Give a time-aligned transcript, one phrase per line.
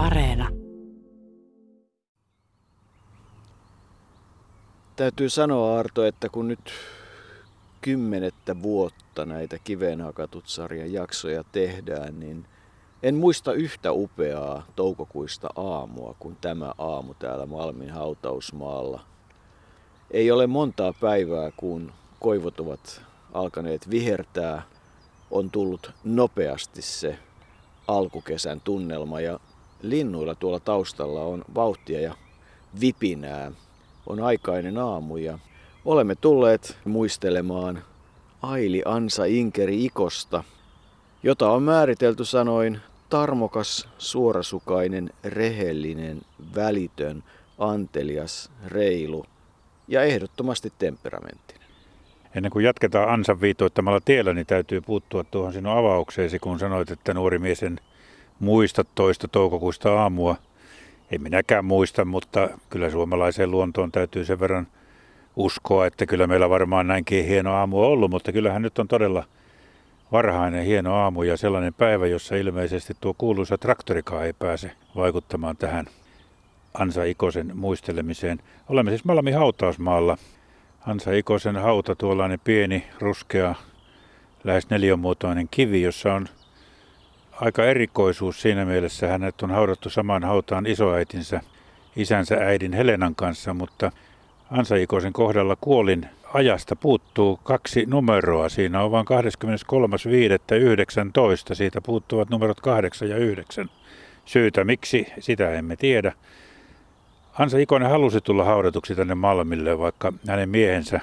[0.00, 0.48] Areena.
[4.96, 6.72] Täytyy sanoa Arto, että kun nyt
[7.80, 12.46] kymmenettä vuotta näitä kiveen hakatut sarjan jaksoja tehdään, niin
[13.02, 19.00] en muista yhtä upeaa toukokuista aamua kuin tämä aamu täällä Malmin hautausmaalla.
[20.10, 24.62] Ei ole montaa päivää, kun koivot ovat alkaneet vihertää.
[25.30, 27.18] On tullut nopeasti se
[27.88, 29.40] alkukesän tunnelma ja
[29.82, 32.14] linnuilla tuolla taustalla on vauhtia ja
[32.80, 33.52] vipinää.
[34.06, 35.38] On aikainen aamu ja
[35.84, 37.82] olemme tulleet muistelemaan
[38.42, 40.44] Aili Ansa Inkeri Ikosta,
[41.22, 46.22] jota on määritelty sanoin tarmokas, suorasukainen, rehellinen,
[46.54, 47.22] välitön,
[47.58, 49.26] antelias, reilu
[49.88, 51.68] ja ehdottomasti temperamenttinen.
[52.34, 57.14] Ennen kuin jatketaan Ansan viitoittamalla tiellä, niin täytyy puuttua tuohon sinun avaukseesi, kun sanoit, että
[57.14, 57.80] nuori mies en
[58.40, 60.36] muista toista toukokuista aamua.
[61.10, 64.66] En minäkään muista, mutta kyllä suomalaiseen luontoon täytyy sen verran
[65.36, 69.24] uskoa, että kyllä meillä varmaan näinkin hieno aamu on ollut, mutta kyllähän nyt on todella
[70.12, 75.86] varhainen hieno aamu ja sellainen päivä, jossa ilmeisesti tuo kuuluisa traktorikaan ei pääse vaikuttamaan tähän
[76.74, 78.38] Ansa Ikosen muistelemiseen.
[78.68, 80.18] Olemme siis Malmi hautausmaalla.
[80.86, 83.54] Ansa Ikosen hauta, tuollainen pieni, ruskea,
[84.44, 86.28] lähes neliömuotoinen kivi, jossa on
[87.40, 89.08] aika erikoisuus siinä mielessä.
[89.08, 91.40] Hänet on haudattu samaan hautaan isoäitinsä,
[91.96, 93.92] isänsä äidin Helenan kanssa, mutta
[94.50, 98.48] Ansa Ikosen kohdalla kuolin ajasta puuttuu kaksi numeroa.
[98.48, 99.06] Siinä on vain
[101.50, 101.54] 23.5.19.
[101.54, 103.70] Siitä puuttuvat numerot 8 ja 9.
[104.24, 106.12] Syytä miksi, sitä emme tiedä.
[107.38, 111.00] Ansa Ikonen halusi tulla haudatuksi tänne Malmille, vaikka hänen miehensä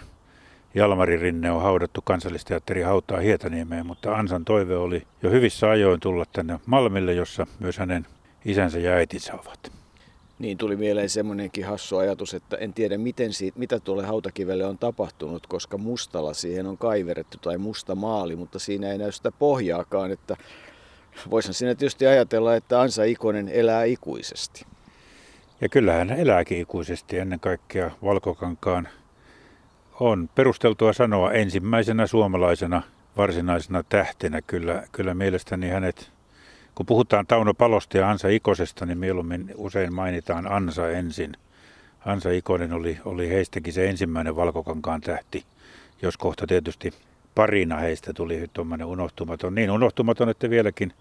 [0.75, 6.25] Jalmari Rinne on haudattu kansallisteatteri hautaa Hietaniemeen, mutta Ansan toive oli jo hyvissä ajoin tulla
[6.33, 8.07] tänne Malmille, jossa myös hänen
[8.45, 9.71] isänsä ja äitinsä ovat.
[10.39, 14.77] Niin tuli mieleen semmoinenkin hassu ajatus, että en tiedä miten siitä, mitä tuolle hautakivelle on
[14.77, 20.11] tapahtunut, koska mustalla siihen on kaiverettu tai musta maali, mutta siinä ei näy sitä pohjaakaan,
[20.11, 20.35] että
[21.29, 24.65] voisin siinä tietysti ajatella, että Ansa Ikonen elää ikuisesti.
[25.61, 28.87] Ja kyllähän elääkin ikuisesti ennen kaikkea Valkokankaan
[29.99, 32.81] on perusteltua sanoa ensimmäisenä suomalaisena
[33.17, 34.41] varsinaisena tähtenä.
[34.41, 36.11] Kyllä, kyllä mielestäni hänet
[36.77, 41.31] kun puhutaan Tauno Palosta ja Ansa Ikosesta, niin mieluummin usein mainitaan Ansa ensin.
[42.05, 45.45] Ansa Ikonen oli, oli heistäkin se ensimmäinen valkokankaan tähti,
[46.01, 46.93] jos kohta tietysti
[47.35, 49.55] parina heistä tuli tuommoinen unohtumaton.
[49.55, 50.93] Niin unohtumaton, että vieläkin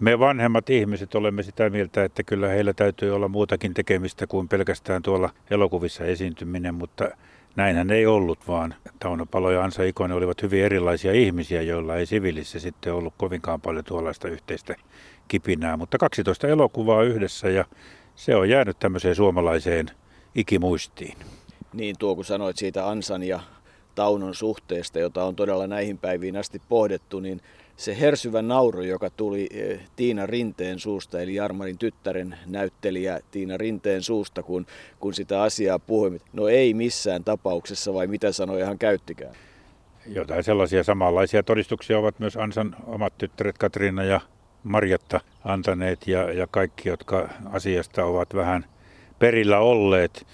[0.00, 5.02] me vanhemmat ihmiset olemme sitä mieltä, että kyllä heillä täytyy olla muutakin tekemistä kuin pelkästään
[5.02, 7.08] tuolla elokuvissa esiintyminen, mutta
[7.56, 12.06] Näinhän ei ollut, vaan Tauno Palo ja Ansa Ikonen olivat hyvin erilaisia ihmisiä, joilla ei
[12.06, 14.74] siviilissä sitten ollut kovinkaan paljon tuollaista yhteistä
[15.28, 15.76] kipinää.
[15.76, 17.64] Mutta 12 elokuvaa yhdessä ja
[18.14, 19.90] se on jäänyt tämmöiseen suomalaiseen
[20.34, 21.18] ikimuistiin.
[21.72, 23.40] Niin tuo kun sanoit siitä Ansan ja
[23.94, 27.40] Taunon suhteesta, jota on todella näihin päiviin asti pohdettu, niin
[27.82, 34.02] se hersyvä nauru, joka tuli eh, Tiina Rinteen suusta, eli Jarmarin tyttären näyttelijä Tiina Rinteen
[34.02, 34.66] suusta, kun,
[35.00, 36.20] kun sitä asiaa puhui.
[36.32, 39.34] No ei missään tapauksessa, vai mitä sanoja hän käyttikään?
[40.06, 44.20] Jotain sellaisia samanlaisia todistuksia ovat myös Ansan omat tyttäret Katriina ja
[44.62, 48.64] Marjatta antaneet ja, ja kaikki, jotka asiasta ovat vähän
[49.18, 50.26] perillä olleet.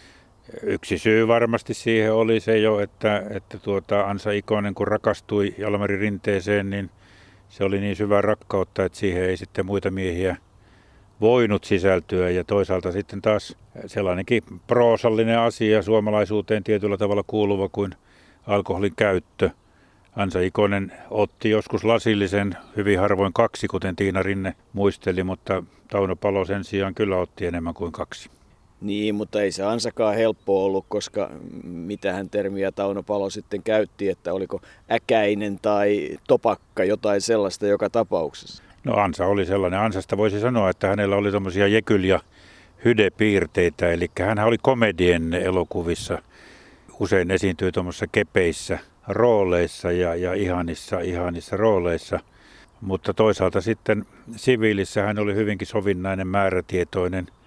[0.62, 5.96] Yksi syy varmasti siihen oli se jo, että, että tuota Ansa Ikonen kun rakastui Jalmari
[5.96, 6.90] Rinteeseen, niin
[7.48, 10.36] se oli niin syvää rakkautta, että siihen ei sitten muita miehiä
[11.20, 12.30] voinut sisältyä.
[12.30, 17.94] Ja toisaalta sitten taas sellainenkin proosallinen asia suomalaisuuteen tietyllä tavalla kuuluva kuin
[18.46, 19.50] alkoholin käyttö.
[20.16, 26.44] Ansa Ikonen otti joskus lasillisen, hyvin harvoin kaksi, kuten Tiina Rinne muisteli, mutta Tauno Palo
[26.44, 28.30] sen sijaan kyllä otti enemmän kuin kaksi.
[28.80, 31.30] Niin, mutta ei se ansakaan helppo ollut, koska
[31.64, 38.62] mitähän termiä Tauno Palo sitten käytti, että oliko äkäinen tai topakka, jotain sellaista joka tapauksessa.
[38.84, 39.80] No Ansa oli sellainen.
[39.80, 42.20] Ansasta voisi sanoa, että hänellä oli tuommoisia jekyl- ja
[42.84, 46.22] hydepiirteitä, eli hän oli komedien elokuvissa.
[47.00, 52.20] Usein esiintyi tuommoisissa kepeissä rooleissa ja, ja ihanissa, ihanissa rooleissa.
[52.80, 54.06] Mutta toisaalta sitten
[54.36, 57.26] siviilissä hän oli hyvinkin sovinnainen, määrätietoinen–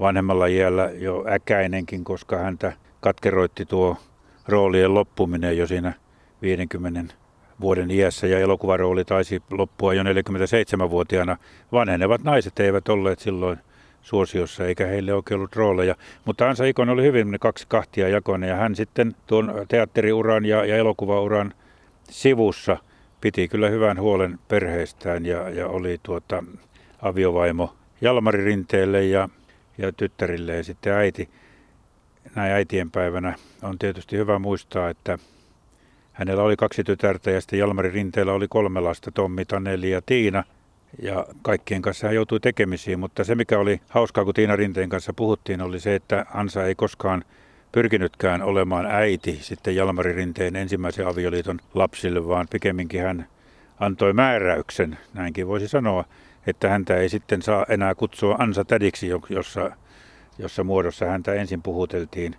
[0.00, 3.96] vanhemmalla iällä jo äkäinenkin, koska häntä katkeroitti tuo
[4.48, 5.92] roolien loppuminen jo siinä
[6.42, 7.14] 50
[7.60, 11.36] vuoden iässä ja elokuvarooli taisi loppua jo 47-vuotiaana.
[11.72, 13.58] Vanhenevat naiset eivät olleet silloin
[14.02, 15.94] suosiossa eikä heille oikein ollut rooleja.
[16.24, 20.76] Mutta Ansa Ikon oli hyvin kaksi kahtia jakoinen ja hän sitten tuon teatteriuran ja, ja
[20.76, 21.54] elokuvauran
[22.10, 22.76] sivussa
[23.20, 26.44] piti kyllä hyvän huolen perheestään ja, ja oli tuota
[27.02, 29.28] aviovaimo Jalmari Rinteelle ja,
[29.78, 31.28] ja tyttärille ja sitten äiti.
[32.34, 35.18] Näin äitien päivänä on tietysti hyvä muistaa, että
[36.12, 40.44] hänellä oli kaksi tytärtä ja sitten Jalmari Rinteellä oli kolme lasta, Tommi, Taneli ja Tiina.
[41.02, 45.12] Ja kaikkien kanssa hän joutui tekemisiin, mutta se mikä oli hauskaa, kun Tiina Rinteen kanssa
[45.12, 47.24] puhuttiin, oli se, että Ansa ei koskaan
[47.72, 53.26] pyrkinytkään olemaan äiti sitten Jalmari Rinteen ensimmäisen avioliiton lapsille, vaan pikemminkin hän
[53.80, 56.04] antoi määräyksen, näinkin voisi sanoa,
[56.46, 59.70] että häntä ei sitten saa enää kutsua Ansa tädiksi, jossa,
[60.38, 62.36] jossa muodossa häntä ensin puhuteltiin.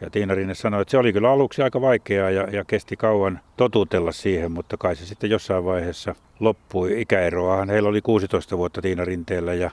[0.00, 3.40] Ja Tiina Rinne sanoi, että se oli kyllä aluksi aika vaikeaa ja, ja kesti kauan
[3.56, 7.00] totutella siihen, mutta kai se sitten jossain vaiheessa loppui.
[7.00, 9.70] Ikäeroahan heillä oli 16 vuotta Tiina Rinteellä ja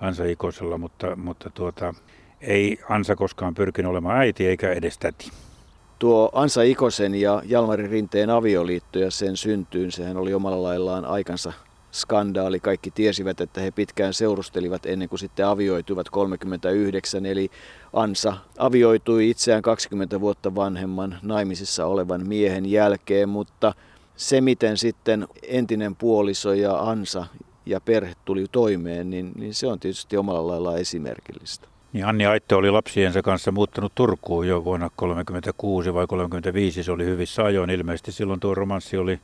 [0.00, 1.94] Ansa Ikosella, mutta, mutta tuota,
[2.40, 5.30] ei Ansa koskaan pyrkinyt olemaan äiti eikä edes täti.
[5.98, 11.52] Tuo Ansa Ikosen ja Jalmari Rinteen avioliitto ja sen syntyyn, sehän oli omalla laillaan aikansa
[11.92, 12.60] skandaali.
[12.60, 17.26] Kaikki tiesivät, että he pitkään seurustelivat ennen kuin sitten avioituivat 39.
[17.26, 17.50] Eli
[17.92, 23.74] Ansa avioitui itseään 20 vuotta vanhemman naimisissa olevan miehen jälkeen, mutta
[24.16, 27.26] se miten sitten entinen puoliso ja Ansa
[27.66, 31.68] ja perhe tuli toimeen, niin, niin se on tietysti omalla lailla esimerkillistä.
[31.92, 36.82] Niin Anni Aitto oli lapsiensa kanssa muuttanut Turkuun jo vuonna 1936 vai 1935.
[36.82, 37.70] Se oli hyvissä ajoin.
[37.70, 39.20] Ilmeisesti silloin tuo romanssi oli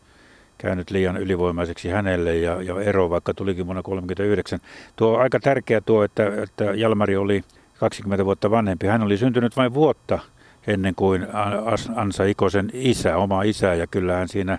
[0.59, 4.61] käynyt liian ylivoimaiseksi hänelle ja, ja ero vaikka tulikin vuonna 1939.
[4.97, 7.45] Tuo on aika tärkeä tuo, että, että Jalmari oli
[7.79, 8.87] 20 vuotta vanhempi.
[8.87, 10.19] Hän oli syntynyt vain vuotta
[10.67, 11.27] ennen kuin
[11.97, 14.59] Ansa Ikosen isä, oma isä ja kyllähän siinä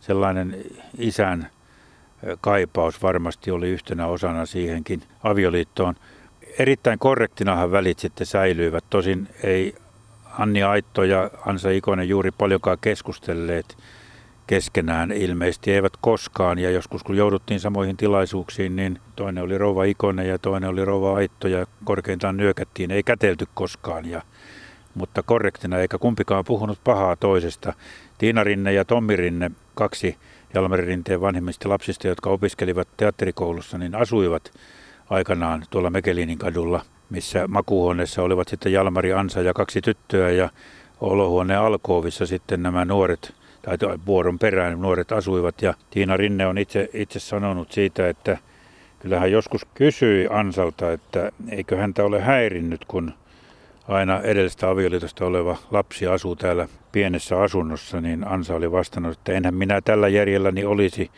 [0.00, 0.56] sellainen
[0.98, 1.48] isän
[2.40, 5.94] kaipaus varmasti oli yhtenä osana siihenkin avioliittoon
[6.58, 8.84] erittäin korrektinahan välit sitten säilyivät.
[8.90, 9.74] Tosin ei
[10.38, 13.76] Anni Aitto ja Ansa Ikonen juuri paljonkaan keskustelleet
[14.48, 16.58] keskenään ilmeisesti, eivät koskaan.
[16.58, 21.14] Ja joskus kun jouduttiin samoihin tilaisuuksiin, niin toinen oli Rouva Ikonen ja toinen oli Rouva
[21.14, 22.90] Aitto ja korkeintaan nyökättiin.
[22.90, 24.22] Ei kätelty koskaan, ja,
[24.94, 27.72] mutta korrektina eikä kumpikaan puhunut pahaa toisesta.
[28.18, 30.16] Tiina Rinne ja Tommi Rinne, kaksi
[30.54, 34.52] Jalmari Rinteen vanhemmista lapsista, jotka opiskelivat teatterikoulussa, niin asuivat
[35.10, 40.50] aikanaan tuolla Mekelinin kadulla, missä makuuhuoneessa olivat sitten Jalmari Ansa ja kaksi tyttöä ja
[41.00, 43.34] olohuoneen alkoovissa sitten nämä nuoret,
[43.76, 45.62] tai vuoron perään nuoret asuivat.
[45.62, 48.38] Ja Tiina Rinne on itse, itse sanonut siitä, että
[48.98, 53.12] kyllähän joskus kysyi Ansalta, että eikö häntä ole häirinnyt, kun
[53.88, 59.54] aina edellisestä avioliitosta oleva lapsi asuu täällä pienessä asunnossa, niin Ansa oli vastannut, että enhän
[59.54, 61.10] minä tällä järjelläni olisi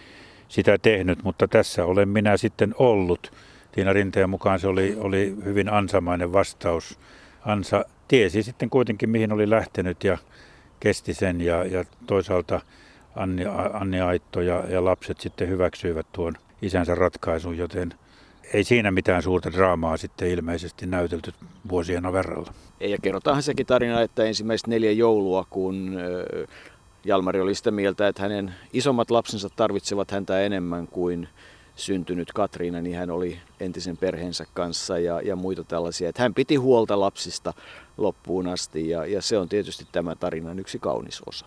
[0.49, 3.33] sitä tehnyt, mutta tässä olen minä sitten ollut.
[3.73, 6.99] Tiina Rinteen mukaan se oli, oli hyvin ansamainen vastaus.
[7.47, 10.19] Ansa tiesi sitten kuitenkin, mihin oli lähtenyt ja
[10.81, 12.61] kesti sen ja, ja toisaalta
[13.17, 17.95] Anni, Anni Aitto ja, ja lapset sitten hyväksyivät tuon isänsä ratkaisun, joten
[18.53, 21.33] ei siinä mitään suurta draamaa sitten ilmeisesti näytelty
[21.69, 22.53] vuosien verralla.
[22.81, 25.99] Ja kerrotaan sekin tarina, että ensimmäiset neljä joulua, kun
[27.05, 31.29] Jalmari oli sitä mieltä, että hänen isommat lapsensa tarvitsevat häntä enemmän kuin
[31.77, 36.09] syntynyt Katriina, niin hän oli entisen perheensä kanssa ja, ja muita tällaisia.
[36.09, 37.55] Että hän piti huolta lapsista
[38.01, 41.47] loppuun asti ja, ja se on tietysti tämä tarinan yksi kaunis osa.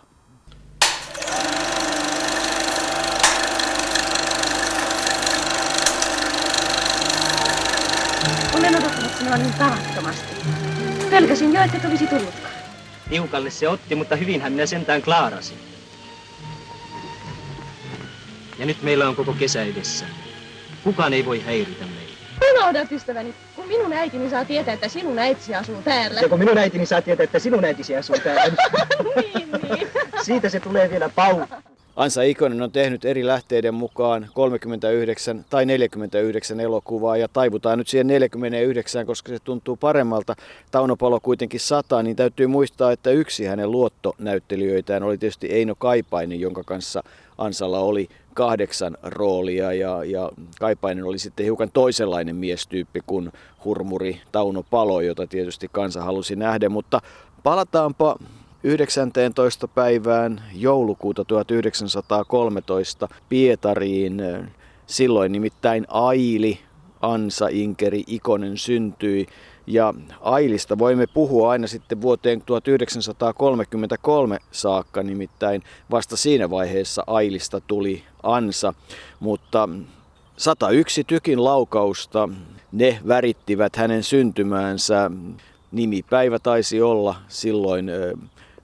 [8.58, 10.34] Olen odottanut sinua niin tavattomasti.
[11.10, 12.54] Pelkäsin jo, että tulisi tullutkaan.
[13.10, 15.58] Tiukalle se otti, mutta hyvinhän minä sentään klaarasin.
[18.58, 20.06] Ja nyt meillä on koko kesä edessä.
[20.84, 22.12] Kukaan ei voi häiritä meitä.
[22.50, 23.34] Unohdat ystäväni,
[23.64, 26.20] kun minun äitini saa tietää, että sinun äitisi asuu täällä.
[26.20, 28.42] Ja kun minun äitini saa tietää, että sinun äitisi asuu täällä.
[29.16, 29.88] niin, niin.
[30.22, 31.40] Siitä se tulee vielä pau.
[31.96, 38.06] Ansa Ikonen on tehnyt eri lähteiden mukaan 39 tai 49 elokuvaa ja taivutaan nyt siihen
[38.06, 40.34] 49, koska se tuntuu paremmalta.
[40.70, 46.40] Tauno Palo kuitenkin sataa, niin täytyy muistaa, että yksi hänen luottonäyttelijöitään oli tietysti Eino Kaipainen,
[46.40, 47.02] jonka kanssa
[47.38, 53.32] Ansalla oli kahdeksan roolia ja, ja Kaipainen oli sitten hiukan toisenlainen miestyyppi kuin
[53.64, 57.00] hurmuri Tauno Palo, jota tietysti kansa halusi nähdä, mutta
[57.42, 58.16] palataanpa
[58.64, 59.68] 19.
[59.68, 64.22] päivään joulukuuta 1913 Pietariin.
[64.86, 66.58] Silloin nimittäin Aili,
[67.00, 69.26] Ansa, Inkeri, Ikonen syntyi.
[69.66, 78.04] Ja Ailista voimme puhua aina sitten vuoteen 1933 saakka, nimittäin vasta siinä vaiheessa Ailista tuli
[78.22, 78.74] Ansa.
[79.20, 79.68] Mutta
[80.36, 82.28] 101 tykin laukausta,
[82.72, 85.10] ne värittivät hänen syntymäänsä.
[85.72, 87.90] Nimipäivä taisi olla silloin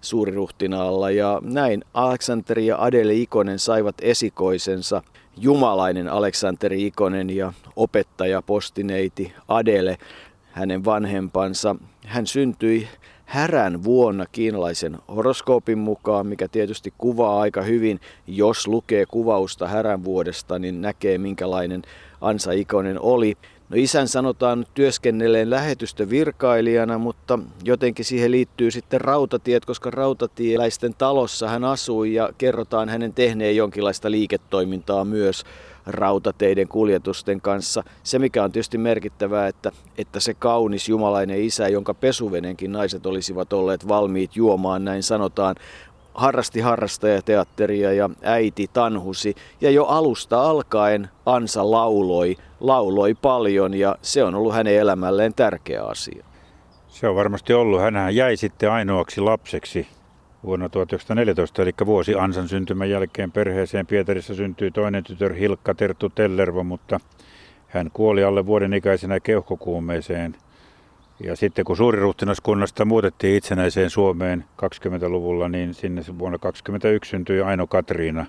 [0.00, 5.02] suuriruhtinaalla ja näin Aleksanteri ja Adele Ikonen saivat esikoisensa
[5.36, 9.98] jumalainen Aleksanteri Ikonen ja opettaja postineiti Adele,
[10.52, 11.76] hänen vanhempansa.
[12.06, 12.88] Hän syntyi
[13.24, 20.58] härän vuonna kiinalaisen horoskoopin mukaan, mikä tietysti kuvaa aika hyvin, jos lukee kuvausta härän vuodesta,
[20.58, 21.82] niin näkee minkälainen
[22.20, 23.36] Ansa Ikonen oli.
[23.68, 31.64] No isän sanotaan työskennelleen lähetystövirkailijana, mutta jotenkin siihen liittyy sitten rautatiet, koska rautatieläisten talossa hän
[31.64, 35.44] asui ja kerrotaan hänen tehneen jonkinlaista liiketoimintaa myös
[35.94, 37.84] rautateiden kuljetusten kanssa.
[38.02, 43.52] Se mikä on tietysti merkittävää, että, että se kaunis jumalainen isä, jonka pesuvenenkin naiset olisivat
[43.52, 45.56] olleet valmiit juomaan, näin sanotaan,
[46.14, 49.34] harrasti harrastajateatteria ja äiti tanhusi.
[49.60, 55.82] Ja jo alusta alkaen Ansa lauloi, lauloi paljon ja se on ollut hänen elämälleen tärkeä
[55.82, 56.24] asia.
[56.88, 57.80] Se on varmasti ollut.
[57.80, 59.86] Hänhän jäi sitten ainoaksi lapseksi
[60.44, 66.64] vuonna 1914, eli vuosi Ansan syntymän jälkeen perheeseen Pietarissa syntyi toinen tytör Hilkka Terttu Tellervo,
[66.64, 67.00] mutta
[67.68, 70.36] hän kuoli alle vuoden ikäisenä keuhkokuumeeseen–
[71.24, 78.26] ja sitten kun suuriruhtinaskunnasta muutettiin itsenäiseen Suomeen 20-luvulla, niin sinne vuonna 2021 syntyi Aino Katriina.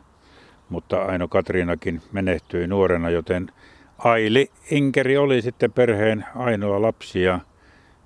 [0.69, 3.51] Mutta Aino Katriinakin menehtyi nuorena, joten
[3.97, 7.39] Aili Inkeri oli sitten perheen ainoa lapsi ja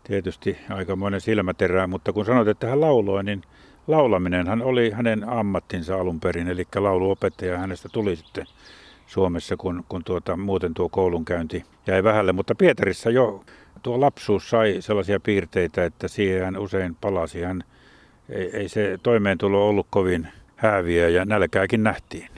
[0.03, 1.87] tietysti aikamoinen silmäterä.
[1.87, 3.41] Mutta kun sanoit, että hän lauloi, niin
[3.87, 8.45] laulaminen hän oli hänen ammattinsa alun perin, eli lauluopettaja hänestä tuli sitten
[9.07, 12.33] Suomessa, kun, kun tuota, muuten tuo koulunkäynti jäi vähälle.
[12.33, 13.43] Mutta Pietarissa jo
[13.83, 17.41] tuo lapsuus sai sellaisia piirteitä, että siihen hän usein palasi.
[17.41, 17.63] Hän,
[18.29, 22.34] ei, ei se toimeentulo ollut kovin hääviä ja nälkääkin nähtiin.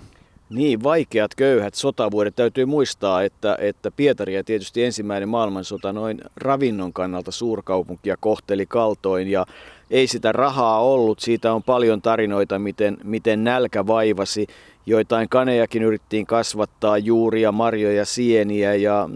[0.49, 2.35] Niin, vaikeat, köyhät sotavuodet.
[2.35, 9.27] Täytyy muistaa, että, että Pietari ja tietysti ensimmäinen maailmansota noin ravinnon kannalta suurkaupunkia kohteli kaltoin
[9.27, 9.45] ja
[9.91, 11.19] ei sitä rahaa ollut.
[11.19, 14.47] Siitä on paljon tarinoita, miten, miten nälkä vaivasi.
[14.85, 19.09] Joitain kanejakin yrittiin kasvattaa, juuria, marjoja, sieniä ja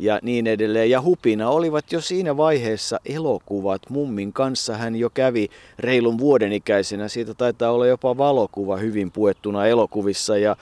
[0.00, 0.90] ja niin edelleen.
[0.90, 3.82] Ja Hupina olivat jo siinä vaiheessa elokuvat.
[3.90, 7.08] Mummin kanssa hän jo kävi reilun vuoden ikäisenä.
[7.08, 10.56] Siitä taitaa olla jopa valokuva hyvin puettuna elokuvissa ja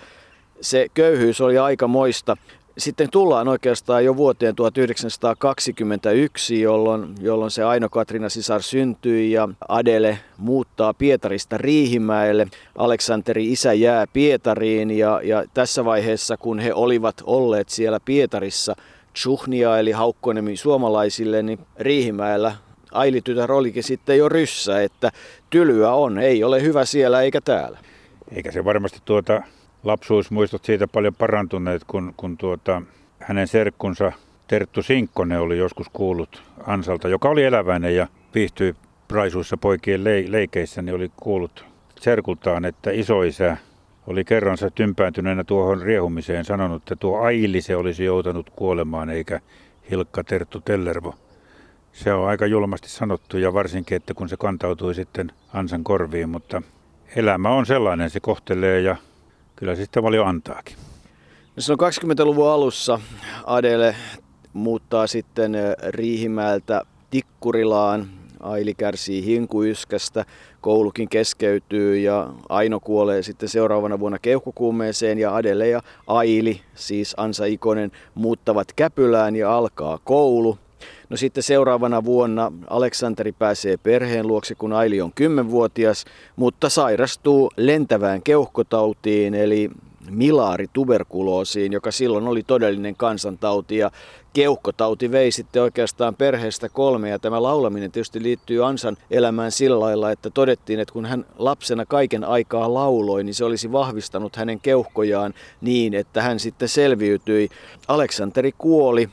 [0.60, 2.36] se köyhyys oli aika moista.
[2.78, 10.94] Sitten tullaan oikeastaan jo vuoteen 1921, jolloin, jolloin se Aino-Katrina sisar syntyi ja Adele muuttaa
[10.94, 12.46] Pietarista Riihimäelle.
[12.76, 18.76] Aleksanteri isä jää Pietariin ja, ja tässä vaiheessa, kun he olivat olleet siellä Pietarissa–
[19.18, 22.56] Tsuhnia eli Haukkonemi suomalaisille, niin Riihimäellä
[22.92, 25.10] Ailitytär olikin sitten jo ryssä, että
[25.50, 27.78] tylyä on, ei ole hyvä siellä eikä täällä.
[28.32, 29.42] Eikä se varmasti tuota
[29.84, 32.82] lapsuusmuistot siitä paljon parantuneet, kun, kun tuota,
[33.18, 34.12] hänen serkkunsa
[34.48, 38.74] Terttu Sinkkonen oli joskus kuullut Ansalta, joka oli eläväinen ja viihtyi
[39.08, 41.64] praisuissa poikien leikeissä, niin oli kuullut
[42.00, 43.56] serkultaan, että isoisä
[44.08, 49.40] oli kerransa tympääntyneenä tuohon riehumiseen sanonut, että tuo Aili se olisi joutanut kuolemaan eikä
[49.90, 51.14] Hilkka Terttu Tellervo.
[51.92, 56.62] Se on aika julmasti sanottu ja varsinkin, että kun se kantautui sitten Ansan korviin, mutta
[57.16, 58.96] elämä on sellainen, se kohtelee ja
[59.56, 60.76] kyllä se sitten paljon antaakin.
[61.56, 63.00] No se on 20-luvun alussa
[63.46, 63.96] Adele
[64.52, 65.56] muuttaa sitten
[65.88, 68.06] Riihimäeltä Tikkurilaan.
[68.40, 70.24] Aili kärsii hinkuyskästä
[70.60, 77.44] koulukin keskeytyy ja Aino kuolee sitten seuraavana vuonna keuhkokuumeeseen ja Adele ja Aili, siis Ansa
[77.44, 80.58] Ikonen, muuttavat Käpylään ja alkaa koulu.
[81.08, 86.04] No sitten seuraavana vuonna Aleksanteri pääsee perheen luokse, kun Aili on 10-vuotias,
[86.36, 89.70] mutta sairastuu lentävään keuhkotautiin, eli
[90.10, 93.90] milaarituberkuloosiin, joka silloin oli todellinen kansantauti ja
[94.38, 100.10] keuhkotauti vei sitten oikeastaan perheestä kolme ja tämä laulaminen tietysti liittyy Ansan elämään sillä lailla,
[100.10, 105.34] että todettiin, että kun hän lapsena kaiken aikaa lauloi, niin se olisi vahvistanut hänen keuhkojaan
[105.60, 107.48] niin, että hän sitten selviytyi.
[107.88, 109.12] Aleksanteri kuoli 31.1925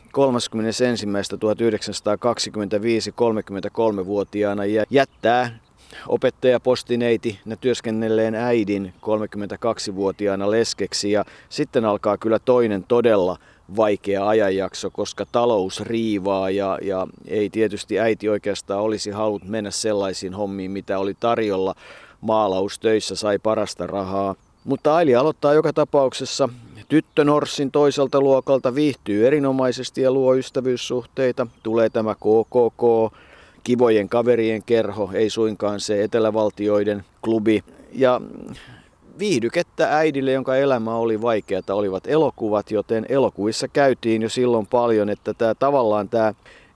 [4.01, 5.59] 33-vuotiaana ja jättää
[6.07, 13.37] opettajapostineiti ne työskennelleen äidin 32-vuotiaana leskeksi ja sitten alkaa kyllä toinen todella
[13.77, 20.33] vaikea ajanjakso, koska talous riivaa ja, ja ei tietysti äiti oikeastaan olisi halunnut mennä sellaisiin
[20.33, 21.75] hommiin, mitä oli tarjolla.
[22.21, 24.35] Maalaustöissä sai parasta rahaa.
[24.63, 26.49] Mutta Aili aloittaa joka tapauksessa
[26.89, 31.47] tyttönorssin toiselta luokalta, viihtyy erinomaisesti ja luo ystävyyssuhteita.
[31.63, 33.13] Tulee tämä KKK,
[33.63, 37.63] kivojen kaverien kerho, ei suinkaan se etelävaltioiden klubi.
[37.91, 38.21] Ja
[39.19, 45.33] viihdykettä äidille, jonka elämä oli vaikeaa, olivat elokuvat, joten elokuvissa käytiin jo silloin paljon, että
[45.33, 46.33] tämä tavallaan tämä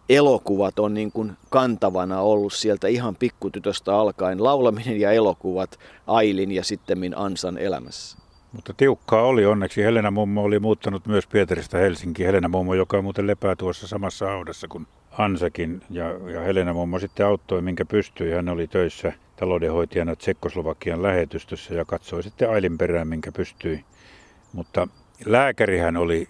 [0.10, 4.44] elokuvat on niin kuin kantavana ollut sieltä ihan pikkutytöstä alkaen.
[4.44, 8.18] Laulaminen ja elokuvat Ailin ja sitten Ansan elämässä.
[8.52, 9.84] Mutta tiukkaa oli onneksi.
[9.84, 12.28] Helena mummo oli muuttanut myös Pietarista Helsinkiin.
[12.28, 15.82] Helena mummo, joka muuten lepää tuossa samassa haudassa kuin Ansakin.
[15.90, 18.32] Ja, ja Helena mummo sitten auttoi, minkä pystyi.
[18.32, 23.86] Hän oli töissä taloudenhoitajana Tsekkoslovakian lähetystössä ja katsoi sitten Ailin perään, minkä pystyi.
[24.54, 24.88] Mutta
[25.26, 26.28] lääkärihän oli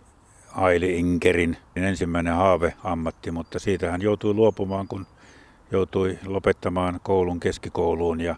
[0.56, 5.06] Aili Inkerin ensimmäinen haaveammatti, mutta siitä hän joutui luopumaan, kun
[5.72, 8.36] joutui lopettamaan koulun keskikouluun ja,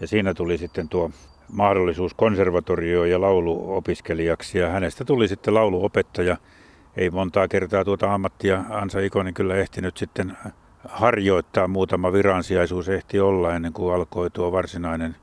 [0.00, 1.10] ja siinä tuli sitten tuo
[1.52, 6.36] mahdollisuus konservatorioon ja lauluopiskelijaksi ja hänestä tuli sitten lauluopettaja.
[6.96, 10.36] Ei montaa kertaa tuota ammattia Ansa Ikonen kyllä ehtinyt sitten
[10.84, 11.68] harjoittaa.
[11.68, 15.16] Muutama viransijaisuus ehti olla ennen kuin alkoi tuo varsinainen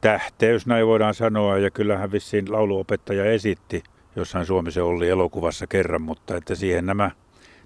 [0.00, 1.58] tähteys, näin voidaan sanoa.
[1.58, 3.82] Ja kyllähän vissiin lauluopettaja esitti
[4.16, 7.10] jossain Suomisen oli elokuvassa kerran, mutta että siihen nämä,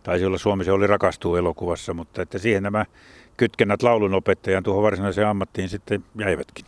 [0.03, 2.85] taisi olla Suomisen oli rakastuu elokuvassa, mutta että siihen nämä
[3.37, 6.65] kytkennät laulunopettajan tuohon varsinaiseen ammattiin sitten jäivätkin.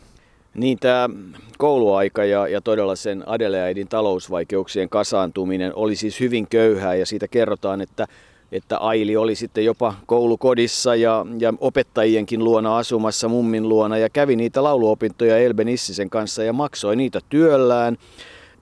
[0.53, 1.09] Niin tämä
[1.57, 7.81] kouluaika ja, ja todella sen Adeleaidin talousvaikeuksien kasaantuminen oli siis hyvin köyhää ja siitä kerrotaan,
[7.81, 8.07] että,
[8.51, 14.35] että Aili oli sitten jopa koulukodissa ja, ja opettajienkin luona asumassa mummin luona ja kävi
[14.35, 17.97] niitä lauluopintoja Elben Issisen kanssa ja maksoi niitä työllään.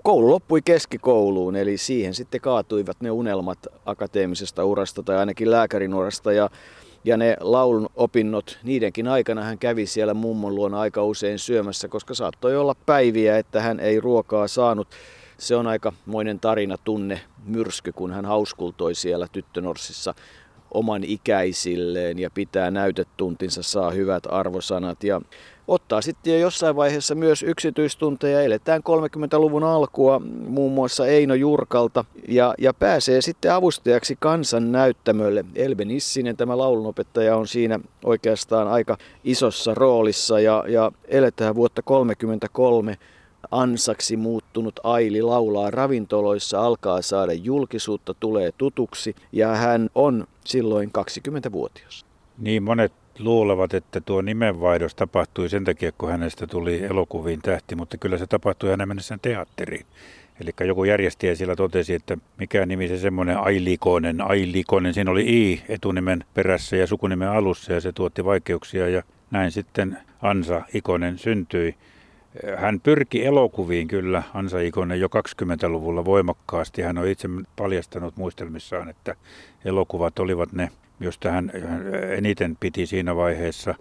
[0.04, 6.32] Koulu loppui keskikouluun, eli siihen sitten kaatuivat ne unelmat akateemisesta urasta tai ainakin lääkärin urasta
[6.34, 6.50] ja
[7.04, 12.14] ja ne laulun opinnot, niidenkin aikana hän kävi siellä mummon luona aika usein syömässä, koska
[12.14, 14.88] saattoi olla päiviä, että hän ei ruokaa saanut.
[15.40, 20.14] Se on aika moinen tarina, tunne, myrsky, kun hän hauskultoi siellä Tyttönorsissa
[20.72, 25.04] oman ikäisilleen ja pitää näytetuntinsa, saa hyvät arvosanat.
[25.04, 25.22] Ja
[25.68, 28.42] ottaa sitten jo jossain vaiheessa myös yksityistunteja.
[28.42, 35.46] Eletään 30-luvun alkua muun muassa Eino Jurkalta ja, ja pääsee sitten avustajaksi kansan näyttämölle.
[35.56, 42.98] Elbe Nissinen, tämä laulunopettaja, on siinä oikeastaan aika isossa roolissa ja, ja eletään vuotta 1933
[43.52, 52.06] ansaksi muuttunut Aili laulaa ravintoloissa, alkaa saada julkisuutta, tulee tutuksi ja hän on silloin 20-vuotias.
[52.38, 57.98] Niin monet luulevat, että tuo nimenvaihdos tapahtui sen takia, kun hänestä tuli elokuviin tähti, mutta
[57.98, 59.86] kyllä se tapahtui hänen mennessään teatteriin.
[60.42, 65.64] Eli joku järjestäjä siellä totesi, että mikä nimi se semmoinen Ailikonen, Ailikonen, siinä oli I
[65.70, 71.76] etunimen perässä ja sukunimen alussa ja se tuotti vaikeuksia ja näin sitten Ansa Ikonen syntyi.
[72.58, 76.82] Hän pyrki elokuviin kyllä, Ansa Ikonen, jo 20-luvulla voimakkaasti.
[76.82, 79.16] Hän on itse paljastanut muistelmissaan, että
[79.66, 81.52] elokuvat olivat ne josta hän
[82.18, 83.76] eniten piti siinä vaiheessa,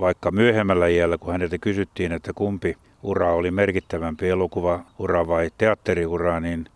[0.00, 6.66] vaikka myöhemmällä iällä, kun häneltä kysyttiin, että kumpi ura oli merkittävämpi, elokuvaura vai teatteriura, niin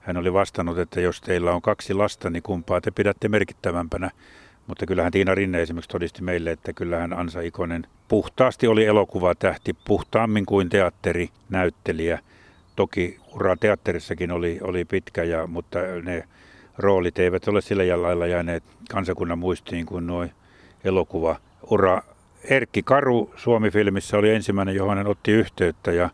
[0.00, 4.10] hän oli vastannut, että jos teillä on kaksi lasta, niin kumpaa te pidätte merkittävämpänä.
[4.66, 10.46] Mutta kyllähän Tiina Rinne esimerkiksi todisti meille, että kyllähän Ansa Ikonen puhtaasti oli elokuvatähti, puhtaammin
[10.46, 12.18] kuin teatterinäyttelijä.
[12.76, 16.24] Toki ura teatterissakin oli, oli pitkä, ja, mutta ne
[16.78, 20.26] roolit eivät ole sillä lailla jääneet kansakunnan muistiin kuin nuo
[20.84, 22.02] elokuva-ura.
[22.44, 26.10] Erkki Karu Suomi-filmissä oli ensimmäinen, johon hän otti yhteyttä ja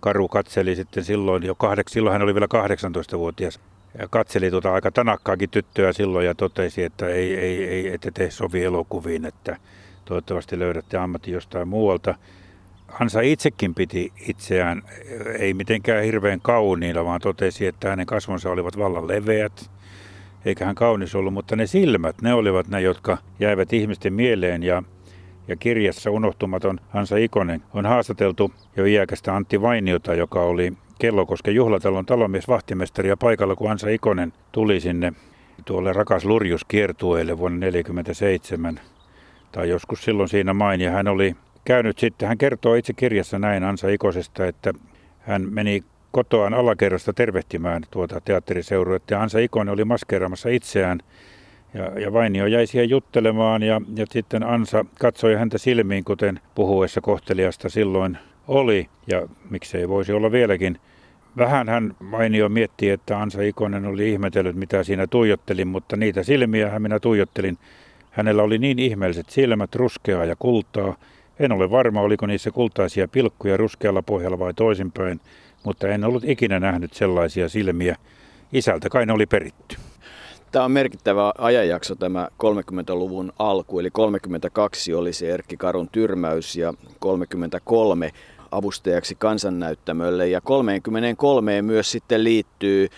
[0.00, 3.60] Karu katseli sitten silloin jo kahdeksan, silloin hän oli vielä 18-vuotias.
[3.98, 8.30] Ja katseli tuota aika tanakkaakin tyttöä silloin ja totesi, että ei, ei, ei ette tee
[8.30, 9.56] sovi elokuviin, että
[10.04, 12.14] toivottavasti löydätte ammatti jostain muualta.
[12.88, 14.82] Hansa itsekin piti itseään,
[15.38, 19.70] ei mitenkään hirveän kauniilla, vaan totesi, että hänen kasvonsa olivat vallan leveät.
[20.44, 24.62] Eikä hän kaunis ollut, mutta ne silmät, ne olivat ne, jotka jäivät ihmisten mieleen.
[24.62, 24.82] Ja
[25.48, 32.06] ja kirjassa unohtumaton Hansa Ikonen on haastateltu jo iäkästä Antti Vainiota, joka oli Kellokosken juhlatalon
[32.06, 32.44] talomies
[33.08, 35.12] ja paikalla, kun Hansa Ikonen tuli sinne
[35.64, 38.80] tuolle rakas Lurjus kiertueelle vuonna 1947
[39.52, 40.80] tai joskus silloin siinä main.
[40.80, 44.72] Ja hän oli käynyt sitten, hän kertoo itse kirjassa näin Ansa Ikosesta, että
[45.20, 49.14] hän meni kotoaan alakerrasta tervehtimään tuota teatteriseuruetta.
[49.14, 50.98] Ja Ansa Ikonen oli maskeeraamassa itseään.
[51.74, 57.00] Ja, ja Vainio jäi siihen juttelemaan ja, ja sitten Ansa katsoi häntä silmiin, kuten puhuessa
[57.00, 58.88] kohteliasta silloin oli.
[59.06, 60.78] Ja miksei voisi olla vieläkin.
[61.36, 66.78] Vähän hän Vainio mietti, että Ansa Ikonen oli ihmetellyt, mitä siinä tuijottelin, mutta niitä silmiä
[66.78, 67.58] minä tuijottelin.
[68.12, 70.96] Hänellä oli niin ihmeelliset silmät, ruskeaa ja kultaa.
[71.38, 75.20] En ole varma, oliko niissä kultaisia pilkkuja ruskealla pohjalla vai toisinpäin
[75.64, 77.96] mutta en ollut ikinä nähnyt sellaisia silmiä.
[78.52, 79.76] Isältä kai ne oli peritty.
[80.52, 86.74] Tämä on merkittävä ajanjakso tämä 30-luvun alku, eli 32 oli se Erkki Karun tyrmäys ja
[86.98, 88.10] 33
[88.50, 92.88] avustajaksi kansannäyttämölle ja 33 myös sitten liittyy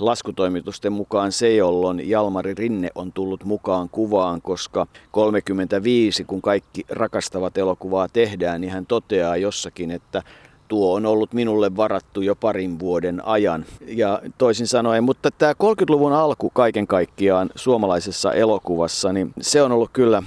[0.00, 7.58] laskutoimitusten mukaan se, jolloin Jalmari Rinne on tullut mukaan kuvaan, koska 35, kun kaikki rakastavat
[7.58, 10.22] elokuvaa tehdään, niin hän toteaa jossakin, että
[10.68, 13.64] tuo on ollut minulle varattu jo parin vuoden ajan.
[13.86, 19.90] Ja toisin sanoen, mutta tämä 30-luvun alku kaiken kaikkiaan suomalaisessa elokuvassa, niin se on ollut
[19.92, 20.22] kyllä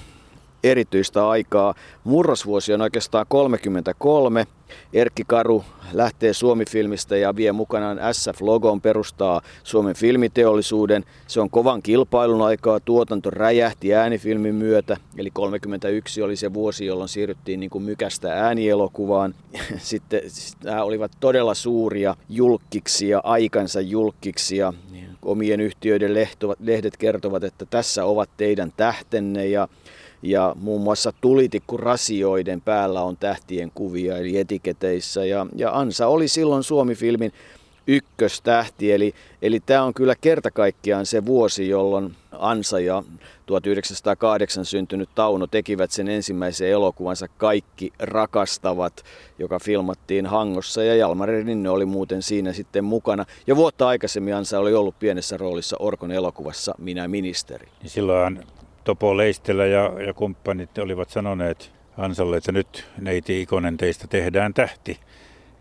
[0.63, 1.73] erityistä aikaa.
[2.04, 4.47] Murrosvuosi on oikeastaan 33.
[4.94, 11.06] Erkki Karu lähtee Suomi-filmistä ja vie mukanaan SF-logon perustaa Suomen filmiteollisuuden.
[11.28, 17.10] Se on kovan kilpailun aikaa, tuotanto räjähti äänifilmin myötä, eli 31 oli se vuosi, jolloin
[17.10, 19.36] siirryttiin niin kuin mykästä äänielokuvaan.
[19.78, 20.22] Sitten
[20.64, 24.74] nämä olivat todella suuria julkkiksia, aikansa julkkiksia.
[25.22, 26.14] Omien yhtiöiden
[26.60, 29.68] lehdet kertovat, että tässä ovat teidän tähtenne ja
[30.26, 36.64] ja muun muassa tulitikkurasioiden päällä on tähtien kuvia eli etiketeissä ja, ja Ansa oli silloin
[36.64, 37.32] Suomi-filmin
[37.88, 43.04] ykköstähti, eli, eli tämä on kyllä kerta kaikkiaan se vuosi, jolloin Ansa ja
[43.46, 49.04] 1908 syntynyt Tauno tekivät sen ensimmäisen elokuvansa Kaikki rakastavat,
[49.40, 53.26] joka filmattiin Hangossa ja Jalmari Rinne oli muuten siinä sitten mukana.
[53.48, 57.68] Ja vuotta aikaisemmin Ansa oli ollut pienessä roolissa Orkon elokuvassa Minä ministeri.
[57.82, 58.40] Niin silloin
[58.86, 65.00] Topo Leistelä ja, ja kumppanit olivat sanoneet Ansalle, että nyt neiti Ikonen teistä tehdään tähti.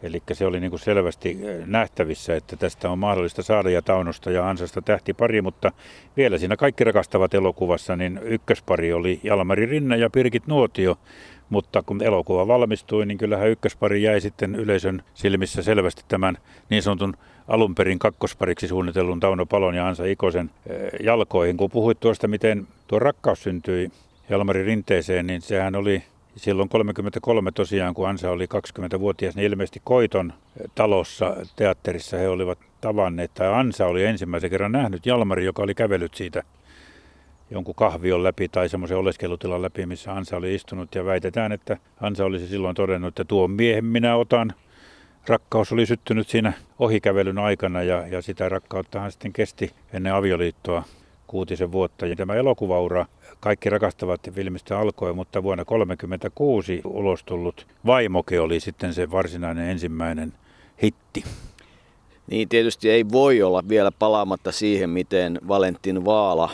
[0.03, 4.31] Eli se oli niin kuin selvästi äh, nähtävissä, että tästä on mahdollista saada ja Taunosta
[4.31, 5.73] ja Ansasta tähtipari, mutta
[6.17, 10.99] vielä siinä kaikki rakastavat elokuvassa, niin ykköspari oli Jalmari Rinne ja Pirkit Nuotio.
[11.51, 16.39] Mutta kun elokuva valmistui, niin kyllähän ykköspari jäi sitten yleisön silmissä selvästi tämän
[16.71, 17.17] niin sanotun
[17.49, 21.57] alun perin kakkospariksi suunnitellun Tauno Palon ja Ansa Ikosen eh, jalkoihin.
[21.57, 23.91] Kun puhuit tuosta, miten tuo rakkaus syntyi
[24.31, 26.03] Jalmari Rinteeseen, niin sehän oli
[26.37, 32.59] silloin 33 tosiaan, kun Ansa oli 20-vuotias, niin ilmeisesti Koiton eh, talossa teatterissa he olivat
[32.81, 36.43] tavanneet, tai Ansa oli ensimmäisen kerran nähnyt Jalmari, joka oli kävellyt siitä
[37.51, 40.95] jonkun kahvion läpi tai semmoisen oleskelutilan läpi, missä Ansa oli istunut.
[40.95, 44.55] Ja väitetään, että Ansa olisi silloin todennut, että tuon miehen minä otan
[45.29, 50.83] rakkaus oli syttynyt siinä ohikävelyn aikana ja, ja sitä rakkautta hän sitten kesti ennen avioliittoa
[51.27, 52.07] kuutisen vuotta.
[52.07, 53.07] Ja tämä elokuvaura
[53.41, 60.33] kaikki rakastavat filmistä alkoi, mutta vuonna 1936 ulos tullut Vaimoke oli sitten se varsinainen ensimmäinen
[60.83, 61.25] hitti.
[62.31, 66.51] Niin tietysti ei voi olla vielä palaamatta siihen, miten Valentin Vaala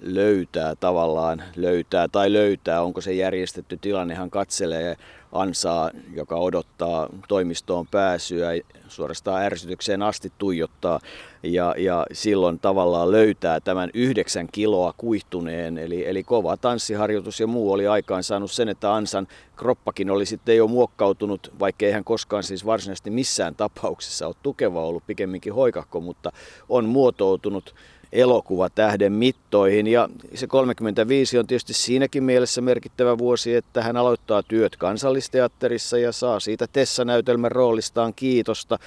[0.00, 4.96] löytää tavallaan, löytää tai löytää, onko se järjestetty tilanne, hän katselee
[5.32, 8.50] ansaa, joka odottaa toimistoon pääsyä,
[8.88, 11.00] suorastaan ärsytykseen asti tuijottaa.
[11.42, 17.72] Ja, ja silloin tavallaan löytää tämän yhdeksän kiloa kuihtuneen, eli, eli kova tanssiharjoitus ja muu
[17.72, 22.42] oli aikaan saanut sen, että Ansan kroppakin oli sitten jo muokkautunut, vaikka ei hän koskaan
[22.42, 26.32] siis varsinaisesti missään tapauksessa ole tukeva ollut, pikemminkin hoikakko, mutta
[26.68, 27.74] on muotoutunut
[28.12, 29.86] elokuvatähden mittoihin.
[29.86, 36.12] Ja se 35 on tietysti siinäkin mielessä merkittävä vuosi, että hän aloittaa työt kansallisteatterissa ja
[36.12, 38.78] saa siitä Tessa-näytelmän roolistaan kiitosta.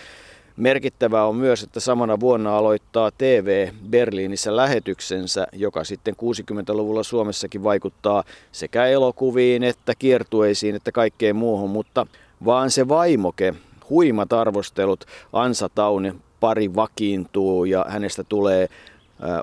[0.58, 8.24] Merkittävää on myös, että samana vuonna aloittaa TV Berliinissä lähetyksensä, joka sitten 60-luvulla Suomessakin vaikuttaa
[8.52, 12.08] sekä elokuviin että kiertueisiin että kaikkeen muuhun, mutta
[12.46, 13.54] vaan se vaimoke,
[13.90, 18.70] huimat arvostelut, Ansa Tauni pari vakiintuu ja hänestä tulee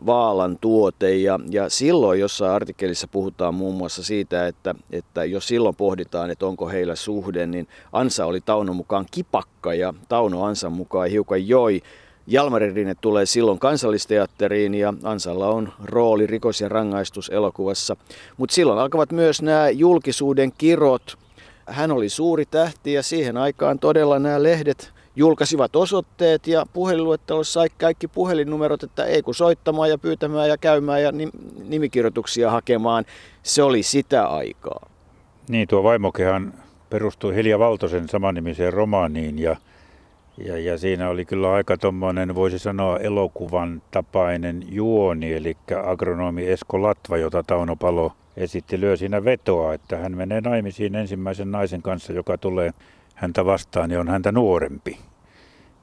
[0.06, 1.16] Vaalan tuote.
[1.16, 6.46] Ja, ja silloin jossain artikkelissa puhutaan muun muassa siitä, että, että jos silloin pohditaan, että
[6.46, 11.82] onko heillä suhde, niin Ansa oli Taunon mukaan kipakka ja Tauno Ansan mukaan hiukan joi.
[12.26, 17.96] Jalmari Rinne tulee silloin kansallisteatteriin ja Ansalla on rooli rikos- ja rangaistus elokuvassa.
[18.36, 21.18] Mutta silloin alkavat myös nämä julkisuuden kirot.
[21.66, 27.68] Hän oli suuri tähti ja siihen aikaan todella nämä lehdet julkaisivat osoitteet ja puhelinluettelossa sai
[27.78, 31.12] kaikki puhelinnumerot, että ei kun soittamaan ja pyytämään ja käymään ja
[31.64, 33.04] nimikirjoituksia hakemaan.
[33.42, 34.90] Se oli sitä aikaa.
[35.48, 36.54] Niin, tuo vaimokehan
[36.90, 39.56] perustui Hilja Valtosen samanimiseen romaaniin ja,
[40.44, 46.82] ja, ja siinä oli kyllä aika tuommoinen, voisi sanoa, elokuvan tapainen juoni, eli agronomi Esko
[46.82, 52.12] Latva, jota Tauno Palo esitti, lyö siinä vetoa, että hän menee naimisiin ensimmäisen naisen kanssa,
[52.12, 52.70] joka tulee
[53.20, 54.98] häntä vastaan ja on häntä nuorempi.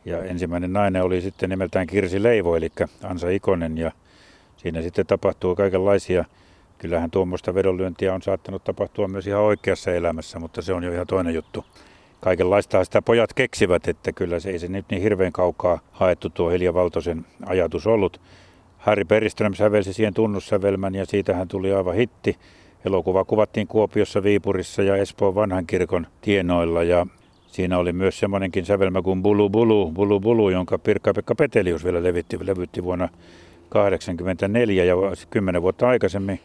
[0.05, 2.69] Ja ensimmäinen nainen oli sitten nimeltään Kirsi Leivo, eli
[3.03, 3.91] Ansa Ikonen, ja
[4.57, 6.25] siinä sitten tapahtuu kaikenlaisia.
[6.77, 11.07] Kyllähän tuommoista vedonlyöntiä on saattanut tapahtua myös ihan oikeassa elämässä, mutta se on jo ihan
[11.07, 11.65] toinen juttu.
[12.19, 16.49] Kaikenlaista sitä pojat keksivät, että kyllä se ei se nyt niin hirveän kaukaa haettu tuo
[16.49, 18.21] Hilja Valtosen ajatus ollut.
[18.77, 22.37] Harry Periström sävelsi siihen tunnussävelmän ja siitähän tuli aivan hitti.
[22.85, 27.07] Elokuva kuvattiin Kuopiossa, Viipurissa ja Espoon vanhan kirkon tienoilla ja
[27.47, 32.37] Siinä oli myös semmoinenkin sävelmä kuin Bulu Bulu, Bulu Bulu, jonka Pirkka-Pekka Petelius vielä levitti,
[32.41, 34.95] levytti vuonna 1984 ja
[35.29, 36.39] kymmenen vuotta aikaisemmin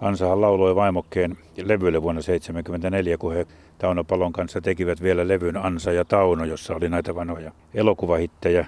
[0.00, 3.46] Ansahan lauloi vaimokkeen levylle vuonna 1974, kun he
[3.78, 8.66] Tauno Palon kanssa tekivät vielä levyn Ansa ja Tauno, jossa oli näitä vanhoja elokuvahittejä.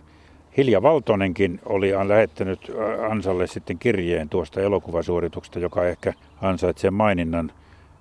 [0.56, 2.72] Hilja Valtonenkin oli lähettänyt
[3.10, 7.52] Ansalle sitten kirjeen tuosta elokuvasuorituksesta, joka ehkä ansaitsee maininnan,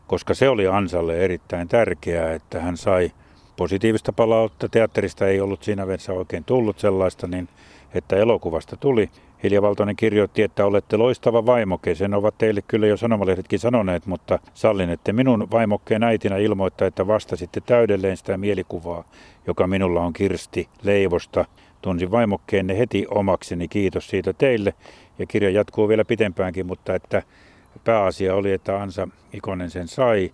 [0.08, 3.12] koska se oli Ansalle erittäin tärkeää, että hän sai
[3.56, 4.70] positiivista palautta.
[4.70, 7.50] Teatterista ei ollut siinä mielessä oikein tullut sellaista, niin
[7.94, 9.10] että elokuvasta tuli.
[9.44, 11.96] Hilja Valtonen kirjoitti, että olette loistava vaimoke.
[11.96, 17.08] Sen ovat teille kyllä jo sanomalehdetkin sanoneet, mutta sallin, että minun vaimokkeen äitinä ilmoittaa, että
[17.08, 19.04] vastasitte täydelleen sitä mielikuvaa,
[19.48, 21.46] joka minulla on Kirsti Leivosta.
[21.82, 24.74] Tunsin vaimokkeenne heti omakseni, kiitos siitä teille.
[25.20, 27.24] Ja kirja jatkuu vielä pitempäänkin, mutta että
[27.84, 30.32] pääasia oli, että Ansa Ikonen sen sai.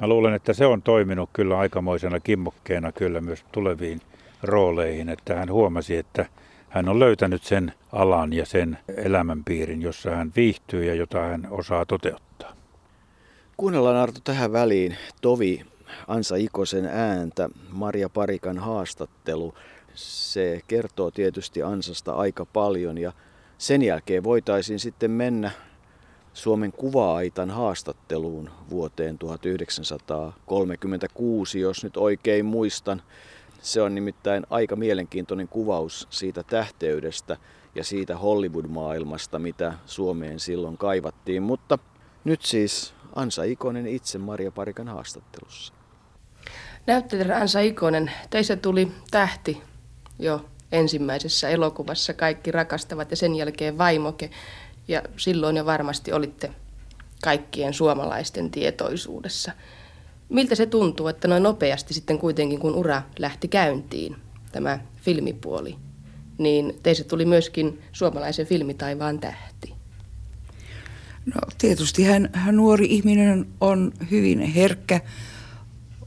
[0.00, 4.00] Mä luulen, että se on toiminut kyllä aikamoisena kimmokkeena kyllä myös tuleviin
[4.42, 6.26] rooleihin, että hän huomasi, että
[6.68, 11.86] hän on löytänyt sen alan ja sen elämänpiirin, jossa hän viihtyy ja jota hän osaa
[11.86, 12.52] toteuttaa.
[13.56, 15.64] Kuunnellaan Arto tähän väliin Tovi
[16.08, 19.54] Ansa Ikosen ääntä, Maria Parikan haastattelu.
[19.94, 23.12] Se kertoo tietysti Ansasta aika paljon ja
[23.58, 25.50] sen jälkeen voitaisiin sitten mennä
[26.34, 33.02] Suomen kuva-aitan haastatteluun vuoteen 1936, jos nyt oikein muistan.
[33.62, 37.36] Se on nimittäin aika mielenkiintoinen kuvaus siitä tähteydestä
[37.74, 41.42] ja siitä Hollywood-maailmasta, mitä Suomeen silloin kaivattiin.
[41.42, 41.78] Mutta
[42.24, 45.72] nyt siis Ansa Ikonen itse Maria Parikan haastattelussa.
[46.86, 49.62] Näyttelijä Ansa Ikonen, teistä tuli tähti
[50.18, 54.30] jo ensimmäisessä elokuvassa Kaikki rakastavat ja sen jälkeen Vaimoke.
[54.90, 56.50] Ja silloin jo varmasti olitte
[57.22, 59.52] kaikkien suomalaisten tietoisuudessa.
[60.28, 64.16] Miltä se tuntuu, että noin nopeasti sitten kuitenkin, kun ura lähti käyntiin,
[64.52, 65.76] tämä filmipuoli,
[66.38, 69.74] niin teistä tuli myöskin suomalaisen filmitaivaan tähti?
[71.34, 75.00] No tietysti hän, hän nuori ihminen on hyvin herkkä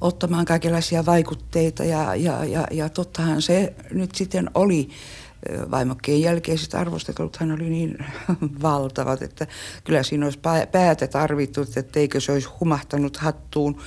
[0.01, 4.89] ottamaan kaikenlaisia vaikutteita ja, ja, ja, ja tottahan se nyt sitten oli
[5.71, 6.73] vaimokkeen jälkeiset
[7.37, 7.97] hän oli niin
[8.61, 9.47] valtavat, että
[9.83, 10.39] kyllä siinä olisi
[10.71, 13.77] päätä tarvittu, että eikö se olisi humahtanut hattuun.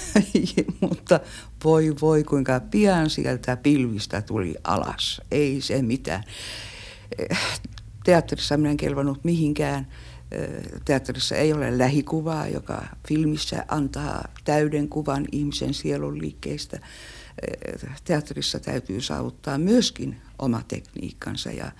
[0.80, 1.20] Mutta
[1.64, 5.20] voi voi kuinka pian sieltä pilvistä tuli alas.
[5.30, 6.24] Ei se mitään.
[8.04, 9.86] Teatterissa minä en kelvannut mihinkään.
[10.84, 16.80] Teatterissa ei ole lähikuvaa, joka filmissä antaa täyden kuvan ihmisen sielun liikkeistä
[18.04, 21.72] teatterissa täytyy saavuttaa myöskin oma tekniikkansa ja,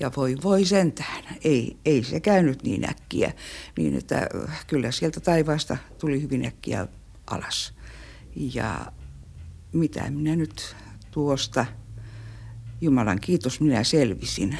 [0.00, 1.24] ja voi, voi sentään.
[1.44, 3.32] Ei, ei se käynyt niin äkkiä,
[3.78, 4.28] niin että
[4.66, 6.88] kyllä sieltä taivaasta tuli hyvin äkkiä
[7.26, 7.74] alas.
[8.36, 8.92] Ja
[9.72, 10.76] mitä minä nyt
[11.10, 11.66] tuosta,
[12.80, 14.58] Jumalan kiitos, minä selvisin,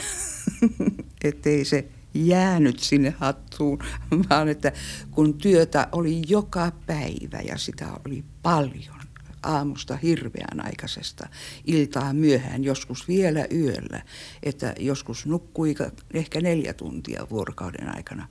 [1.25, 3.79] ettei se jäänyt sinne hattuun,
[4.31, 4.73] vaan että
[5.11, 9.04] kun työtä oli joka päivä ja sitä oli paljon,
[9.45, 11.29] aamusta hirveän aikaisesta
[11.65, 14.03] iltaa myöhään, joskus vielä yöllä,
[14.43, 15.75] että joskus nukkui
[16.15, 18.29] ehkä neljä tuntia vuorokauden aikana.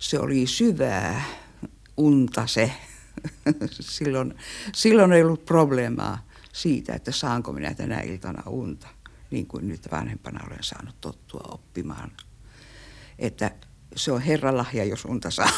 [0.00, 1.24] Se oli syvää
[1.96, 2.72] unta se.
[3.70, 4.34] silloin,
[4.74, 8.88] silloin ei ollut probleemaa siitä, että saanko minä tänä iltana unta,
[9.30, 12.12] niin kuin nyt vanhempana olen saanut tottua oppimaan.
[13.18, 13.50] Että
[13.96, 15.50] se on Herran lahja, jos unta saa.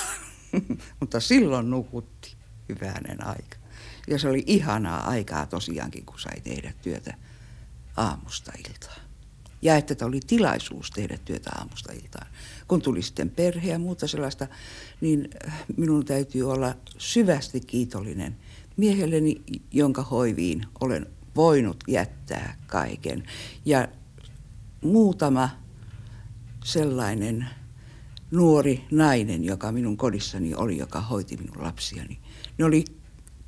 [1.01, 2.37] Mutta silloin nukutti
[2.69, 3.62] hyvänen aika.
[4.09, 7.15] Ja se oli ihanaa aikaa tosiaankin, kun sai tehdä työtä
[7.97, 9.01] aamusta iltaan.
[9.63, 12.27] Ja että oli tilaisuus tehdä työtä aamusta iltaan.
[12.69, 14.47] Kun tuli sitten perhe ja muuta sellaista,
[15.01, 15.31] niin
[15.77, 18.37] minun täytyy olla syvästi kiitollinen
[18.77, 23.23] miehelleni, jonka hoiviin olen voinut jättää kaiken.
[23.65, 23.89] Ja
[24.81, 25.51] muutama
[26.65, 27.47] sellainen
[28.31, 32.19] nuori nainen, joka minun kodissani oli, joka hoiti minun lapsiani,
[32.59, 32.85] ne oli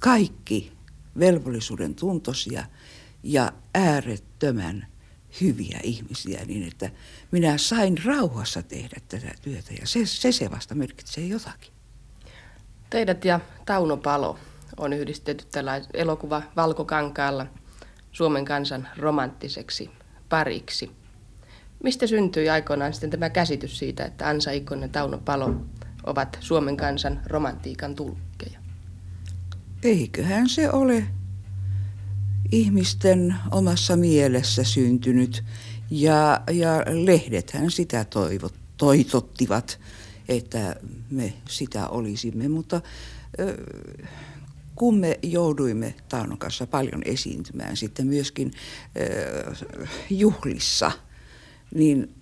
[0.04, 0.72] kaikki
[1.18, 2.64] velvollisuuden tuntosia
[3.22, 4.86] ja äärettömän
[5.40, 6.90] hyviä ihmisiä niin, että
[7.30, 11.72] minä sain rauhassa tehdä tätä työtä ja se, se, se vasta merkitsee jotakin.
[12.90, 14.38] Teidät ja Tauno Palo
[14.76, 17.46] on yhdistetty tällä elokuva Valkokankaalla
[18.12, 19.90] Suomen kansan romanttiseksi
[20.28, 20.90] pariksi.
[21.82, 25.54] Mistä syntyi aikoinaan sitten tämä käsitys siitä, että Ansa Ikonen ja Tauno Palo
[26.06, 28.23] ovat Suomen kansan romantiikan tulkkeja?
[29.84, 31.06] Eiköhän se ole
[32.52, 35.44] ihmisten omassa mielessä syntynyt.
[35.90, 39.80] Ja, ja lehdethän sitä toivot, toitottivat,
[40.28, 40.76] että
[41.10, 42.48] me sitä olisimme.
[42.48, 42.80] Mutta
[44.74, 48.50] kun me jouduimme Taunon kanssa paljon esiintymään sitten myöskin
[50.10, 50.92] juhlissa,
[51.74, 52.14] niin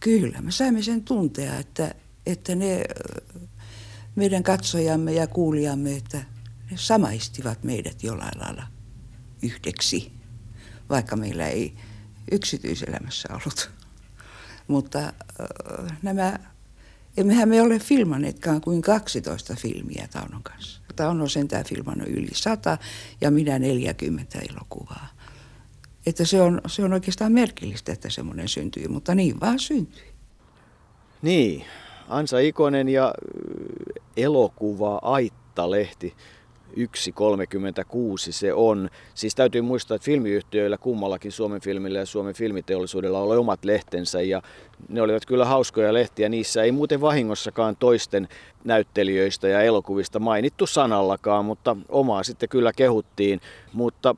[0.00, 1.94] kyllä me saimme sen tuntea, että,
[2.26, 2.84] että ne
[4.16, 6.24] meidän katsojamme ja kuulijamme, että
[6.70, 8.66] ne samaistivat meidät jollain lailla
[9.42, 10.12] yhdeksi,
[10.88, 11.74] vaikka meillä ei
[12.32, 13.70] yksityiselämässä ollut.
[14.68, 16.38] Mutta äh, nämä,
[17.16, 20.80] emmehän me ole filmanneetkaan kuin 12 filmiä Taunon kanssa.
[20.96, 22.78] Tauno on sentään filmannut yli 100
[23.20, 25.08] ja minä 40 elokuvaa.
[26.06, 30.08] Että se on, se on oikeastaan merkillistä, että semmoinen syntyi, mutta niin vaan syntyi.
[31.22, 31.64] Niin,
[32.08, 33.14] Ansa Ikonen ja
[34.16, 36.14] elokuva Aitta-lehti
[36.76, 36.82] 1.36
[38.30, 38.90] se on.
[39.14, 44.42] Siis täytyy muistaa, että filmiyhtiöillä kummallakin Suomen filmillä ja Suomen filmiteollisuudella oli omat lehtensä ja
[44.88, 46.28] ne olivat kyllä hauskoja lehtiä.
[46.28, 48.28] Niissä ei muuten vahingossakaan toisten
[48.64, 53.40] näyttelijöistä ja elokuvista mainittu sanallakaan, mutta omaa sitten kyllä kehuttiin.
[53.72, 54.14] Mutta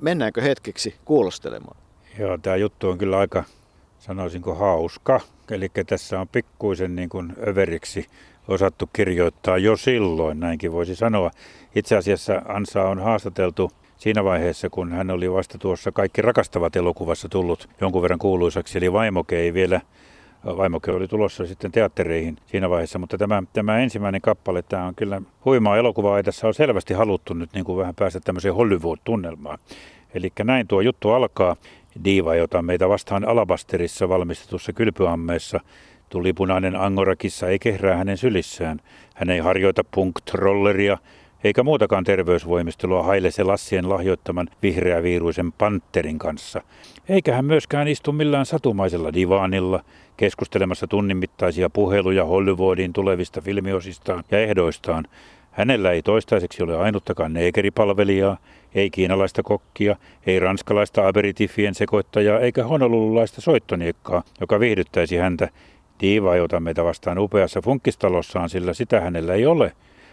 [0.00, 1.76] mennäänkö hetkeksi kuulostelemaan?
[2.18, 3.44] Joo, tämä juttu on kyllä aika,
[3.98, 5.20] sanoisinko, hauska.
[5.50, 8.06] Eli tässä on pikkuisen niin kuin överiksi
[8.48, 11.30] osattu kirjoittaa jo silloin, näinkin voisi sanoa.
[11.74, 17.28] Itse asiassa Ansa on haastateltu siinä vaiheessa, kun hän oli vasta tuossa Kaikki rakastavat elokuvassa
[17.28, 19.80] tullut jonkun verran kuuluisaksi, eli Vaimoke ei vielä
[20.46, 25.22] Vaimoke oli tulossa sitten teattereihin siinä vaiheessa, mutta tämä, tämä ensimmäinen kappale, tämä on kyllä
[25.44, 29.58] huimaa elokuvaa, ja tässä on selvästi haluttu nyt niin kuin vähän päästä tämmöiseen Hollywood-tunnelmaan.
[30.14, 31.56] Eli näin tuo juttu alkaa.
[32.04, 35.60] Diiva, jota meitä vastaan Alabasterissa valmistetussa kylpyammeessa
[36.08, 38.80] tuli punainen angorakissa ei kehrää hänen sylissään.
[39.14, 40.98] Hän ei harjoita punktrolleria
[41.44, 46.62] eikä muutakaan terveysvoimistelua Haile Selassien lahjoittaman vihreäviiruisen panterin kanssa.
[47.08, 49.84] Eikä hän myöskään istu millään satumaisella divaanilla
[50.16, 55.04] keskustelemassa tunnin mittaisia puheluja Hollywoodin tulevista filmiosistaan ja ehdoistaan.
[55.50, 58.36] Hänellä ei toistaiseksi ole ainuttakaan neekeripalvelijaa,
[58.74, 65.48] ei kiinalaista kokkia, ei ranskalaista aperitifien sekoittajaa eikä honolululaista soittoniekkaa, joka viihdyttäisi häntä.
[66.00, 69.72] Diiva jota meitä vastaan upeassa funkkistalossaan, sillä sitä hänellä ei ole.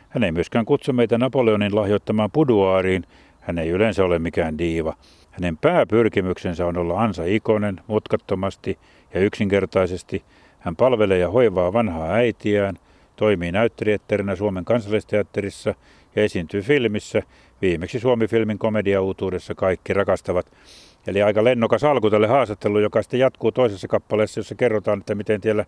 [0.10, 3.04] Hän ei myöskään kutsu meitä Napoleonin lahjoittamaan puduaariin.
[3.39, 4.95] Hän ei yleensä ole mikään diiva.
[5.32, 8.78] Hänen pääpyrkimyksensä on olla ansa ikonen, mutkattomasti
[9.13, 10.24] ja yksinkertaisesti.
[10.60, 12.76] Hän palvelee ja hoivaa vanhaa äitiään,
[13.15, 15.76] toimii näyttelijätterinä Suomen kansallisteatterissa
[16.15, 17.24] ja esiintyy filmissä,
[17.62, 20.45] viimeksi Suomi-filmin komediauutuudessa Kaikki rakastavat.
[21.08, 25.41] Eli aika lennokas alku tälle haastattelulle, joka sitten jatkuu toisessa kappaleessa, jossa kerrotaan, että miten
[25.41, 25.65] siellä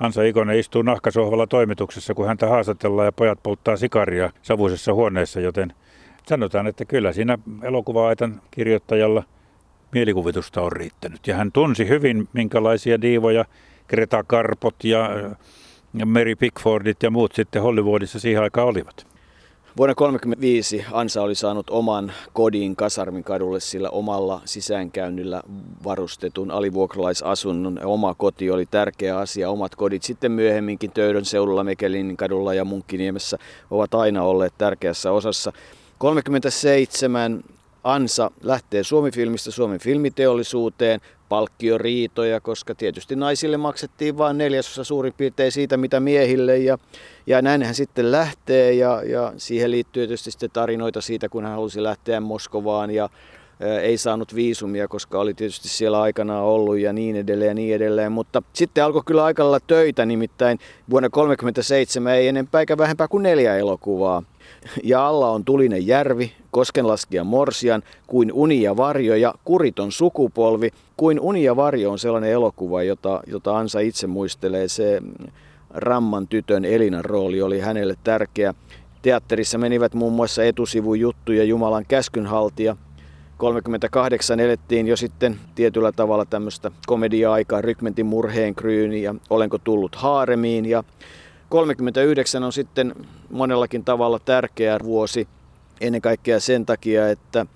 [0.00, 5.72] Ansa Ikonen istuu nahkasohvalla toimituksessa, kun häntä haastatellaan ja pojat polttaa sikaria savuisessa huoneessa, joten
[6.26, 9.22] sanotaan, että kyllä siinä elokuva-aitan kirjoittajalla
[9.92, 11.26] mielikuvitusta on riittänyt.
[11.26, 13.44] Ja hän tunsi hyvin, minkälaisia diivoja
[13.88, 15.10] Greta Karpot ja
[16.06, 19.15] Mary Pickfordit ja muut sitten Hollywoodissa siihen aikaan olivat.
[19.76, 25.42] Vuonna 1935 Ansa oli saanut oman kodin Kasarmin kadulle sillä omalla sisäänkäynnillä
[25.84, 27.80] varustetun alivuokralaisasunnon.
[27.84, 29.50] Oma koti oli tärkeä asia.
[29.50, 33.38] Omat kodit sitten myöhemminkin Töydön seudulla, Mekelin kadulla ja Munkkiniemessä
[33.70, 35.52] ovat aina olleet tärkeässä osassa.
[35.98, 37.44] 37
[37.84, 45.76] Ansa lähtee Suomi-filmistä Suomen filmiteollisuuteen, palkkioriitoja, koska tietysti naisille maksettiin vain neljäsosa suurin piirtein siitä,
[45.76, 46.58] mitä miehille.
[46.58, 46.78] Ja,
[47.26, 51.52] ja näin hän sitten lähtee ja, ja siihen liittyy tietysti sitten tarinoita siitä, kun hän
[51.52, 53.08] halusi lähteä Moskovaan ja
[53.82, 58.12] ei saanut viisumia, koska oli tietysti siellä aikanaan ollut ja niin edelleen ja niin edelleen.
[58.12, 60.58] Mutta sitten alkoi kyllä aika lailla töitä, nimittäin
[60.90, 64.22] vuonna 1937 ei enempää eikä vähempää kuin neljä elokuvaa.
[64.84, 70.70] Ja alla on tulinen järvi, koskenlaskija Morsian, kuin uni ja varjo ja kuriton sukupolvi.
[70.96, 74.68] Kuin uni ja varjo on sellainen elokuva, jota, jota Ansa itse muistelee.
[74.68, 75.02] Se
[75.70, 78.54] Ramman tytön Elinan rooli oli hänelle tärkeä.
[79.02, 82.76] Teatterissa menivät muun muassa etusivujuttu ja Jumalan käskynhaltija.
[83.36, 90.66] 38 elettiin jo sitten tietyllä tavalla tämmöistä komedia-aikaa, Rykmentin murheen kryyni ja Olenko tullut haaremiin.
[90.66, 90.84] Ja
[91.48, 92.94] 39 on sitten
[93.30, 95.28] monellakin tavalla tärkeä vuosi
[95.80, 97.46] ennen kaikkea sen takia, että,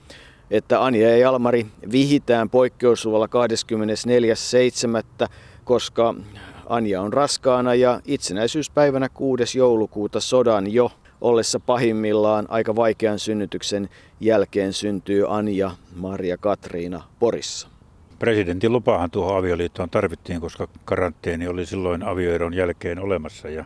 [0.50, 3.28] että Anja ja Jalmari vihitään poikkeusluvalla
[5.22, 5.28] 24.7.,
[5.64, 6.14] koska
[6.68, 9.58] Anja on raskaana ja itsenäisyyspäivänä 6.
[9.58, 13.88] joulukuuta sodan jo ollessa pahimmillaan aika vaikean synnytyksen
[14.20, 17.68] jälkeen syntyy Anja Maria Katriina Porissa.
[18.18, 23.64] Presidentin lupahan tuohon avioliittoon tarvittiin, koska karanteeni oli silloin avioeron jälkeen olemassa ja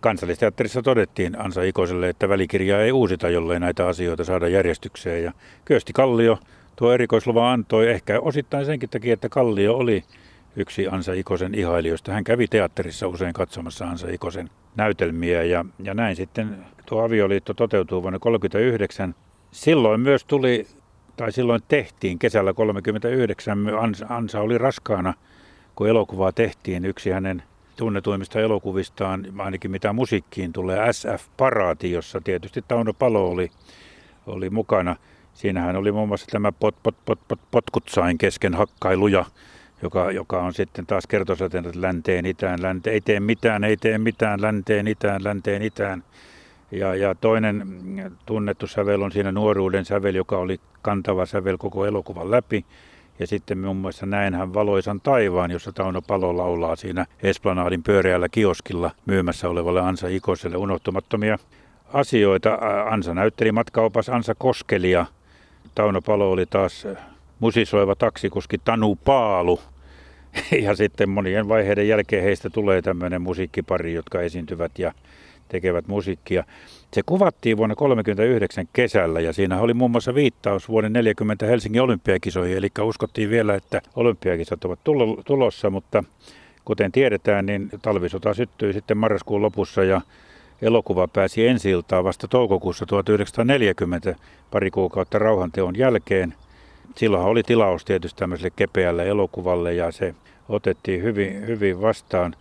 [0.00, 5.24] Kansallisteatterissa todettiin Ansa Ikoselle, että välikirjaa ei uusita, jollei näitä asioita saada järjestykseen.
[5.24, 5.32] Ja
[5.64, 6.38] Kyösti Kallio
[6.76, 10.04] tuo erikoisluva antoi ehkä osittain senkin takia, että Kallio oli
[10.56, 12.12] yksi Ansa Ikosen ihailijoista.
[12.12, 18.02] Hän kävi teatterissa usein katsomassa Ansa Ikosen näytelmiä ja, ja näin sitten tuo avioliitto toteutuu
[18.02, 19.14] vuonna 1939.
[19.50, 20.66] Silloin myös tuli,
[21.16, 25.14] tai silloin tehtiin kesällä 1939, Ansa, oli raskaana,
[25.74, 26.84] kun elokuvaa tehtiin.
[26.84, 27.42] Yksi hänen
[27.76, 33.50] tunnetuimmista elokuvistaan, ainakin mitä musiikkiin tulee, SF-paraati, jossa tietysti Tauno Palo oli,
[34.26, 34.96] oli mukana.
[35.34, 39.24] Siinähän oli muun muassa tämä pot, pot, pot, pot, potkutsain kesken hakkailuja,
[39.82, 43.98] joka, joka on sitten taas kertosäteen, että länteen, itään, länteen, ei tee mitään, ei tee
[43.98, 46.04] mitään, länteen, itään, länteen, itään.
[46.70, 47.66] Ja, ja toinen
[48.26, 52.64] tunnettu sävel on siinä nuoruuden sävel, joka oli kantava sävel koko elokuvan läpi.
[53.18, 58.90] Ja sitten muun muassa Näinhän valoisan taivaan, jossa Tauno Palo laulaa siinä Esplanadin pyöreällä kioskilla
[59.06, 61.38] myymässä olevalle Ansa Ikoselle unohtumattomia
[61.92, 62.58] asioita.
[62.90, 65.06] Ansa näytteli matkaopas Ansa Koskelia.
[65.74, 66.86] Tauno Palo oli taas
[67.40, 69.60] musisoiva taksikuski Tanu Paalu.
[70.62, 74.92] Ja sitten monien vaiheiden jälkeen heistä tulee tämmöinen musiikkipari, jotka esiintyvät ja
[75.48, 76.44] tekevät musiikkia.
[76.94, 82.56] Se kuvattiin vuonna 1939 kesällä ja siinä oli muun muassa viittaus vuoden 40 Helsingin olympiakisoihin,
[82.56, 84.80] eli uskottiin vielä, että olympiakisat ovat
[85.24, 86.04] tulossa, mutta
[86.64, 90.00] kuten tiedetään, niin talvisota syttyi sitten marraskuun lopussa ja
[90.62, 91.72] elokuva pääsi ensi
[92.04, 94.16] vasta toukokuussa 1940,
[94.50, 96.34] pari kuukautta rauhanteon jälkeen.
[96.94, 100.14] Silloinhan oli tilaus tietysti tämmöiselle kepeälle elokuvalle ja se
[100.48, 102.34] otettiin hyvin, hyvin vastaan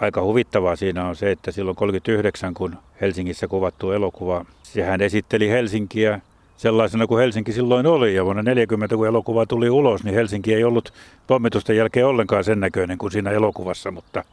[0.00, 6.20] aika huvittavaa siinä on se, että silloin 39, kun Helsingissä kuvattu elokuva, sehän esitteli Helsinkiä
[6.56, 8.14] sellaisena kuin Helsinki silloin oli.
[8.14, 10.92] Ja vuonna 40, kun elokuva tuli ulos, niin Helsinki ei ollut
[11.26, 13.90] pommitusten jälkeen ollenkaan sen näköinen kuin siinä elokuvassa.
[13.90, 14.24] Mutta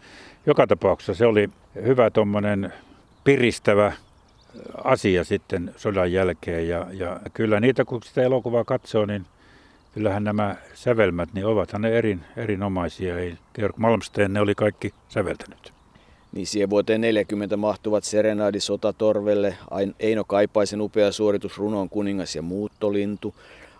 [0.45, 1.49] joka tapauksessa se oli
[1.83, 2.73] hyvä tuommoinen
[3.23, 3.93] piristävä
[4.83, 6.67] asia sitten sodan jälkeen.
[6.67, 9.25] Ja, ja kyllä niitä, kun sitä elokuvaa katsoo, niin
[9.95, 13.19] kyllähän nämä sävelmät, niin ovathan ne erin, erinomaisia.
[13.19, 15.73] Ei Georg Malmsteen ne oli kaikki säveltänyt.
[16.31, 19.57] Niin siihen vuoteen 40 mahtuvat Serenadi Sotatorvelle,
[19.99, 23.35] Eino Kaipaisen upea suoritus Runon kuningas ja muuttolintu,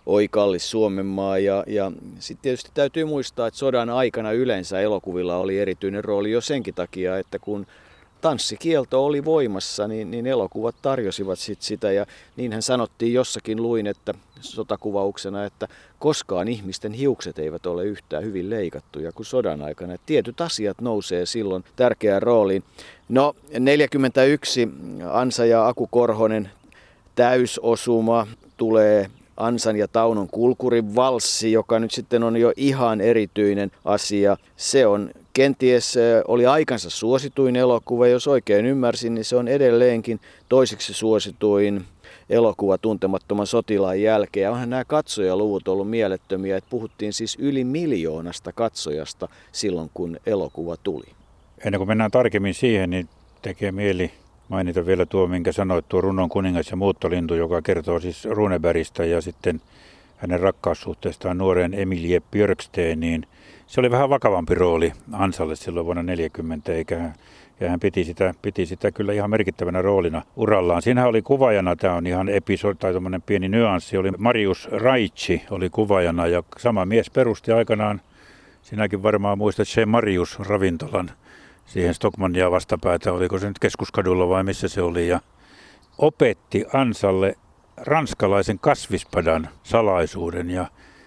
[0.06, 5.60] Oi kallis Suomenmaa ja, ja sitten tietysti täytyy muistaa, että sodan aikana yleensä elokuvilla oli
[5.60, 7.68] erityinen rooli jo senkin takia, että kun
[8.26, 12.06] tanssikielto oli voimassa, niin, niin elokuvat tarjosivat sit sitä ja
[12.36, 15.68] niinhän sanottiin jossakin luin, että sotakuvauksena, että
[16.00, 19.94] koskaan ihmisten hiukset eivät ole yhtään hyvin leikattuja kuin sodan aikana.
[19.94, 22.64] Et tietyt asiat nousee silloin tärkeään rooliin.
[23.10, 24.70] No 41
[25.12, 26.50] Ansa ja Aku Korhonen
[27.16, 34.38] täysosuma tulee Ansan ja Taunon kulkurin valssi, joka nyt sitten on jo ihan erityinen asia.
[34.58, 35.96] Se on kenties
[36.28, 40.20] oli aikansa suosituin elokuva, jos oikein ymmärsin, niin se on edelleenkin
[40.50, 41.86] toiseksi suosituin
[42.30, 44.44] elokuva tuntemattoman sotilaan jälkeen.
[44.44, 50.78] Ja onhan nämä katsojaluvut ollut mielettömiä, että puhuttiin siis yli miljoonasta katsojasta silloin, kun elokuva
[50.78, 51.06] tuli.
[51.66, 53.10] Ennen kuin mennään tarkemmin siihen, niin
[53.42, 54.12] tekee mieli
[54.50, 59.22] mainita vielä tuo, minkä sanoit, tuo Runon kuningas ja muuttolintu, joka kertoo siis Runebergistä ja
[59.22, 59.62] sitten
[60.18, 63.28] hänen rakkaussuhteestaan nuoreen Emilie Björksteeniin.
[63.68, 67.12] Se oli vähän vakavampi rooli Ansalle silloin vuonna 40, eikä
[67.60, 70.82] ja hän piti sitä, piti sitä kyllä ihan merkittävänä roolina urallaan.
[70.82, 72.94] Siinähän oli kuvaajana, tämä on ihan episodi tai
[73.26, 78.02] pieni nyanssi, oli Marius Raitsi oli kuvaajana ja sama mies perusti aikanaan,
[78.62, 81.12] sinäkin varmaan muistat se Marius ravintolan
[81.66, 85.20] siihen Stockmannia vastapäätä, oliko se nyt keskuskadulla vai missä se oli ja
[85.98, 87.36] opetti Ansalle
[87.78, 90.66] ranskalaisen kasvispadan salaisuuden ja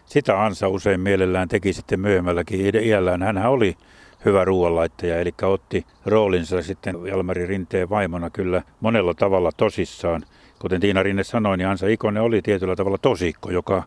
[0.08, 3.22] sitä Ansa usein mielellään teki sitten myöhemmälläkin iällään.
[3.22, 3.76] Hän oli
[4.24, 10.22] hyvä ruoanlaittaja, eli otti roolinsa sitten Jalmari Rinteen vaimona kyllä monella tavalla tosissaan.
[10.58, 13.82] Kuten Tiina Rinne sanoi, niin Ansa Ikonen oli tietyllä tavalla tosikko, joka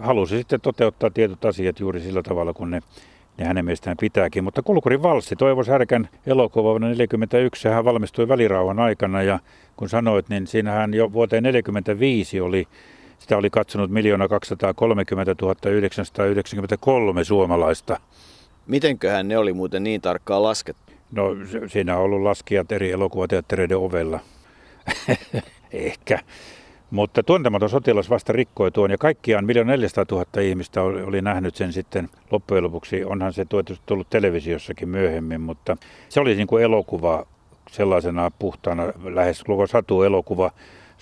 [0.00, 2.80] halusi sitten toteuttaa tietyt asiat juuri sillä tavalla, kun ne,
[3.38, 4.44] ne hänen mielestään pitääkin.
[4.44, 9.38] Mutta Kulkurin valssi, Toivo Särkän elokuva vuonna 1941, hän valmistui välirauhan aikana ja
[9.76, 12.66] kun sanoit, niin siinähän jo vuoteen 1945 oli
[13.22, 15.34] sitä oli katsonut 1 230
[15.70, 18.00] 993 suomalaista.
[18.66, 20.92] Mitenköhän ne oli muuten niin tarkkaan laskettu?
[21.12, 24.20] No siinä on ollut laskijat eri elokuvateattereiden ovella.
[25.72, 26.18] Ehkä.
[26.90, 31.54] Mutta tuntematon sotilas vasta rikkoi tuon ja kaikkiaan 1 400 000 ihmistä oli, oli nähnyt
[31.54, 33.04] sen sitten loppujen lopuksi.
[33.04, 33.46] Onhan se
[33.86, 35.76] tullut televisiossakin myöhemmin, mutta
[36.08, 37.26] se oli niin kuin elokuva
[37.70, 40.50] sellaisena puhtaana lähes koko satu elokuva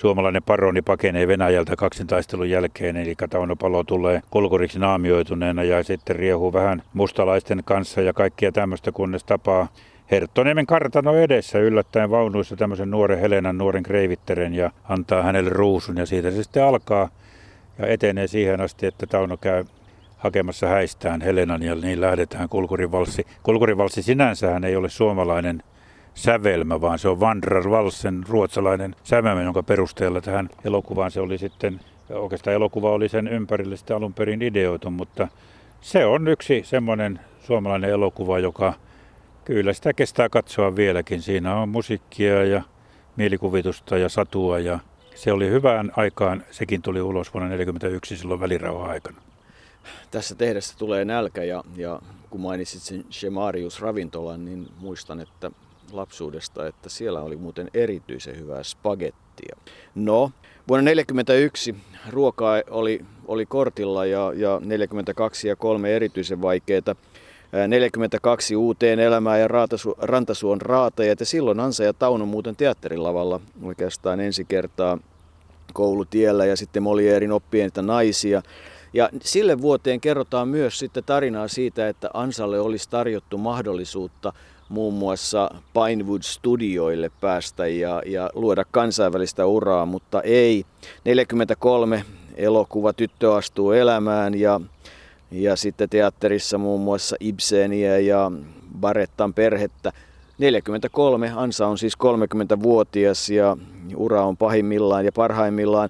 [0.01, 6.53] suomalainen paroni pakenee Venäjältä kaksintaistelun jälkeen, eli Tauno Palo tulee kolkuriksi naamioituneena ja sitten riehuu
[6.53, 9.69] vähän mustalaisten kanssa ja kaikkia tämmöistä, kunnes tapaa
[10.11, 16.07] Herttoniemen kartano edessä yllättäen vaunuissa tämmöisen nuoren Helenan nuoren kreivitteren ja antaa hänelle ruusun ja
[16.07, 17.09] siitä se sitten alkaa
[17.79, 19.65] ja etenee siihen asti, että Tauno käy
[20.19, 23.27] hakemassa häistään Helenan ja niin lähdetään kulkurivalssi.
[23.43, 25.63] Kulkurivalssi sinänsähän ei ole suomalainen
[26.21, 31.81] sävelmä, vaan se on Vandrar Valsen ruotsalainen sävelmä, jonka perusteella tähän elokuvaan se oli sitten,
[32.11, 35.29] oikeastaan elokuva oli sen ympärille sitten alun perin ideoitu, mutta
[35.81, 38.75] se on yksi semmoinen suomalainen elokuva, joka
[39.51, 41.23] Kyllä sitä kestää katsoa vieläkin.
[41.23, 42.63] Siinä on musiikkia ja
[43.17, 44.79] mielikuvitusta ja satua ja
[45.15, 46.45] se oli hyvään aikaan.
[46.51, 49.23] Sekin tuli ulos vuonna 1941 silloin välirauhan aikana.
[50.11, 52.01] Tässä tehdessä tulee nälkä ja, ja
[52.31, 55.51] kun mainitsit sen Shemarius ravintolan, niin muistan, että
[55.93, 59.57] lapsuudesta, että siellä oli muuten erityisen hyvää spagettia.
[59.95, 60.31] No,
[60.69, 61.75] vuonna 1941
[62.09, 66.97] ruokaa oli, oli kortilla ja, ja 42 ja kolme erityisen vaikeita
[67.69, 71.21] 42 uuteen elämään ja Raatasu, Rantasuon raatajat.
[71.21, 74.99] Ja silloin Ansa ja Tauno muuten teatterilavalla oikeastaan ensi kertaa
[75.73, 78.43] koulutiellä ja sitten Molierin oppienita naisia.
[78.93, 84.33] Ja sille vuoteen kerrotaan myös sitten tarinaa siitä, että Ansalle olisi tarjottu mahdollisuutta
[84.71, 90.65] muun muassa Pinewood Studioille päästä ja, ja luoda kansainvälistä uraa, mutta ei.
[91.05, 92.05] 43
[92.37, 94.61] elokuva Tyttö astuu elämään ja
[95.31, 98.33] ja sitten teatterissa muun muassa Ibseniä ja
[98.81, 99.93] Barettan perhettä.
[100.39, 103.57] 43, Ansa on siis 30-vuotias ja
[103.97, 105.89] ura on pahimmillaan ja parhaimmillaan.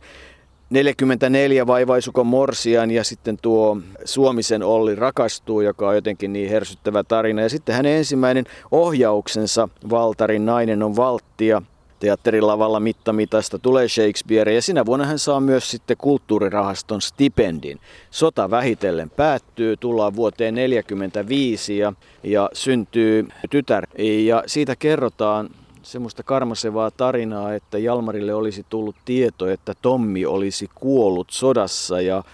[0.71, 7.43] 44 vaivaisukon Morsian ja sitten tuo Suomisen Olli rakastuu, joka on jotenkin niin hersyttävä tarina.
[7.43, 11.63] Ja sitten hänen ensimmäinen ohjauksensa, Valtarin nainen on valttia,
[12.01, 17.81] teatterilavalla mittamitasta tulee Shakespeare ja sinä vuonna hän saa myös sitten kulttuurirahaston stipendin.
[18.11, 21.93] Sota vähitellen päättyy, tullaan vuoteen 1945 ja,
[22.23, 25.51] ja syntyy tytär ja siitä kerrotaan
[25.83, 32.25] semmoista karmasevaa tarinaa, että Jalmarille olisi tullut tieto, että Tommi olisi kuollut sodassa ja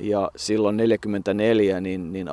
[0.00, 2.28] ja silloin 44 niin, niin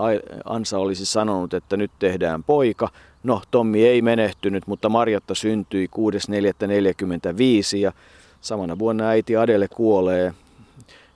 [0.46, 2.90] Ansa olisi sanonut, että nyt tehdään poika.
[3.24, 7.94] No, Tommi ei menehtynyt, mutta Marjatta syntyi 6.4.45 ja
[8.42, 10.34] samana vuonna äiti Adele kuolee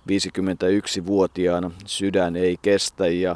[0.09, 1.71] 51-vuotiaana.
[1.85, 3.35] Sydän ei kestä ja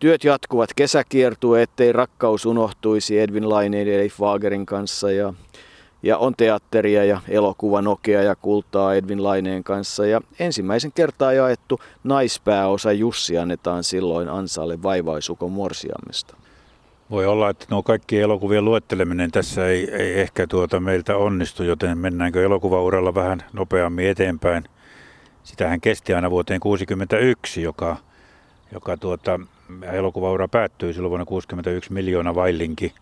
[0.00, 0.70] työt jatkuvat.
[0.76, 5.34] Kesä kiertuu, ettei rakkaus unohtuisi Edwin Laineen ja Leif Wagerin kanssa ja
[6.02, 10.06] ja on teatteria ja elokuva Nokea ja kultaa Edwin Laineen kanssa.
[10.06, 16.36] Ja ensimmäisen kertaa jaettu naispääosa Jussi annetaan silloin Ansalle vaivaisukon morsiammesta.
[17.10, 21.98] Voi olla, että nuo kaikki elokuvien luetteleminen tässä ei, ei ehkä tuota meiltä onnistu, joten
[21.98, 24.64] mennäänkö elokuvauralla vähän nopeammin eteenpäin.
[25.44, 27.96] Sitähän kesti aina vuoteen 1961, joka,
[28.72, 29.40] joka tuota,
[29.92, 32.94] elokuvaura päättyi silloin vuonna 61 miljoona vaillinki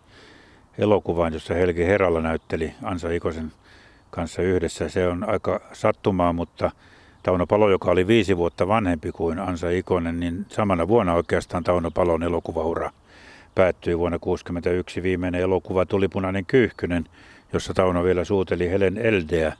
[0.77, 3.51] elokuvan, jossa Helgi Heralla näytteli Ansa Ikosen
[4.09, 4.89] kanssa yhdessä.
[4.89, 6.71] Se on aika sattumaa, mutta
[7.23, 11.91] Tauno Palo, joka oli viisi vuotta vanhempi kuin Ansa Ikonen, niin samana vuonna oikeastaan Tauno
[11.91, 12.91] Palon elokuvaura
[13.55, 15.03] päättyi vuonna 1961.
[15.03, 17.05] Viimeinen elokuva tuli Punainen Kyyhkynen,
[17.53, 19.53] jossa Tauno vielä suuteli Helen Eldeä.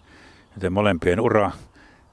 [0.56, 1.52] Joten molempien ura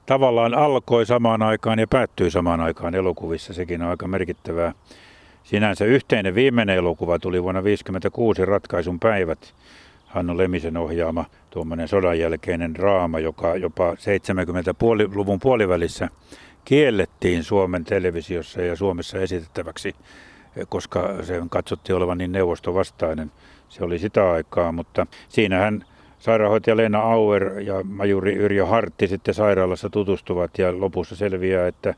[0.07, 3.53] tavallaan alkoi samaan aikaan ja päättyi samaan aikaan elokuvissa.
[3.53, 4.73] Sekin on aika merkittävää.
[5.43, 9.53] Sinänsä yhteinen viimeinen elokuva tuli vuonna 1956 Ratkaisun päivät.
[10.05, 16.09] Hanno Lemisen ohjaama tuommoinen sodan jälkeinen draama, joka jopa 70-luvun puolivälissä
[16.65, 19.95] kiellettiin Suomen televisiossa ja Suomessa esitettäväksi,
[20.69, 23.31] koska se katsottiin olevan niin neuvostovastainen.
[23.69, 25.85] Se oli sitä aikaa, mutta siinähän
[26.19, 31.93] sairaanhoitaja Leena Auer ja majuri Yrjö Hartti sitten sairaalassa tutustuvat ja lopussa selviää, että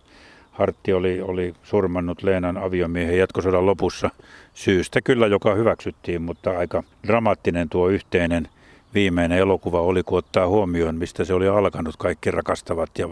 [0.51, 4.09] Hartti oli, oli surmannut Leenan aviomiehen jatkosodan lopussa.
[4.53, 8.47] Syystä kyllä, joka hyväksyttiin, mutta aika dramaattinen tuo yhteinen
[8.93, 13.09] viimeinen elokuva oli, kun ottaa huomioon, mistä se oli alkanut, kaikki rakastavat ja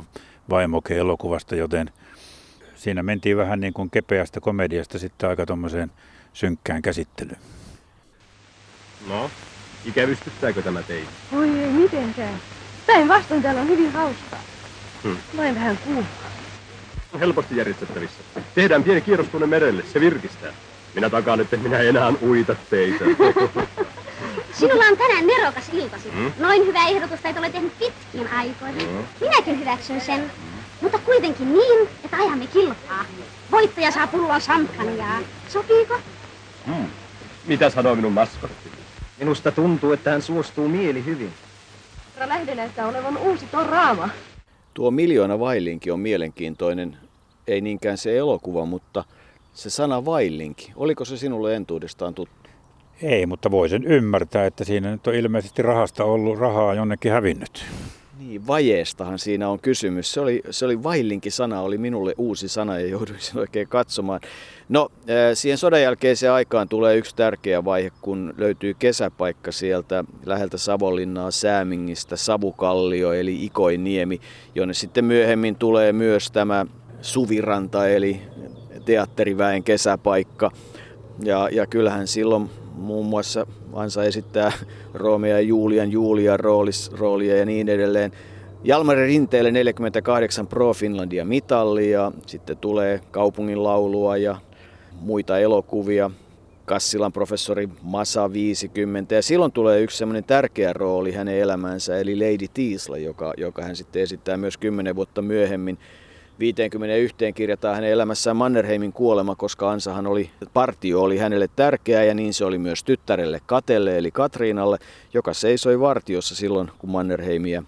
[0.49, 1.91] vaimoke elokuvasta, joten
[2.75, 5.91] siinä mentiin vähän niin kuin kepeästä komediasta sitten aika tuommoiseen
[6.33, 7.39] synkkään käsittelyyn.
[9.09, 9.29] No,
[9.87, 11.11] ikävystyttääkö tämä teitä?
[11.37, 12.39] Oi ei mitenkään.
[12.87, 14.39] Päinvastoin täällä on hyvin hauskaa.
[15.03, 15.17] Hmm.
[15.37, 16.27] Vain vähän kuumaa
[17.19, 18.17] helposti järjestettävissä.
[18.55, 20.53] Tehdään pieni kierros tuonne merelle, se virkistää.
[20.95, 23.05] Minä takaan, että minä enää uita teitä.
[24.59, 26.11] Sinulla on tänään nerokas iltasi.
[26.11, 26.31] Hmm?
[26.39, 28.89] Noin hyvä ehdotus et ole tehnyt pitkin aikoihin.
[28.89, 29.03] Hmm?
[29.21, 30.31] Minäkin hyväksyn sen.
[30.81, 33.05] Mutta kuitenkin niin, että ajamme kilpaa.
[33.51, 35.19] Voittaja saa pullon samppaniaa.
[35.49, 35.99] Sopiiko?
[36.65, 36.85] Hmm.
[37.45, 38.76] Mitä sanoo minun maskotti?
[39.19, 41.29] Minusta tuntuu, että hän suostuu mieli hyvin.
[42.15, 44.09] Herra Lähde näyttää olevan uusi raama.
[44.73, 46.97] Tuo miljoona vaillinki on mielenkiintoinen,
[47.47, 49.03] ei niinkään se elokuva, mutta
[49.53, 50.71] se sana vaillinki.
[50.75, 52.49] Oliko se sinulle entuudestaan tuttu?
[53.01, 57.65] Ei, mutta voisin ymmärtää, että siinä nyt on ilmeisesti rahasta ollut rahaa jonnekin hävinnyt.
[58.19, 60.13] Niin, vajeestahan siinä on kysymys.
[60.13, 64.19] Se oli, se oli vaillinki sana, oli minulle uusi sana ja jouduin sen oikein katsomaan.
[64.69, 64.89] No,
[65.33, 72.15] siihen sodan jälkeiseen aikaan tulee yksi tärkeä vaihe, kun löytyy kesäpaikka sieltä läheltä Savonlinnaa Säämingistä,
[72.15, 74.21] Savukallio eli Ikoiniemi,
[74.55, 76.65] jonne sitten myöhemmin tulee myös tämä
[77.01, 78.21] Suviranta eli
[78.85, 80.51] teatteriväen kesäpaikka.
[81.23, 84.51] Ja, ja kyllähän silloin muun muassa Ansa esittää
[84.93, 88.11] Romeo ja Julian Julian roolis, roolia ja niin edelleen.
[88.63, 94.35] Jalmari Rinteelle 48 Pro Finlandia mitallia, sitten tulee kaupungin laulua ja
[94.99, 96.11] muita elokuvia.
[96.65, 102.47] Kassilan professori Masa 50 ja silloin tulee yksi semmoinen tärkeä rooli hänen elämänsä eli Lady
[102.53, 105.77] Tiisla, joka, joka hän sitten esittää myös 10 vuotta myöhemmin.
[106.39, 112.33] 51 kirjataan hänen elämässään Mannerheimin kuolema, koska Ansahan oli, partio oli hänelle tärkeä ja niin
[112.33, 114.77] se oli myös tyttärelle Katelle eli Katriinalle,
[115.13, 117.63] joka seisoi vartiossa silloin, kun Mannerheimia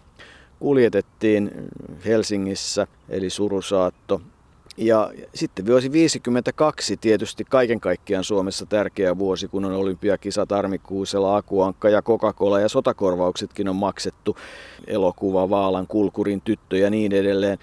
[0.59, 1.51] kuljetettiin
[2.05, 4.21] Helsingissä, eli surusaatto.
[4.77, 11.89] Ja sitten vuosi 52 tietysti kaiken kaikkiaan Suomessa tärkeä vuosi, kun on olympiakisat Armikuusella, Akuankka
[11.89, 14.37] ja Coca-Cola ja sotakorvauksetkin on maksettu.
[14.87, 17.57] Elokuva, Vaalan, Kulkurin tyttö ja niin edelleen.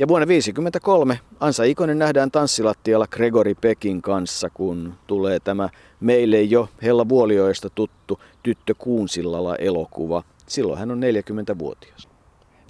[0.00, 5.68] Ja vuonna 1953 Ansa Ikonen nähdään tanssilattialla Gregory Pekin kanssa, kun tulee tämä
[6.00, 10.22] meille jo Hella Vuolioista tuttu Tyttö Kuunsillalla elokuva.
[10.46, 12.08] Silloin hän on 40-vuotias.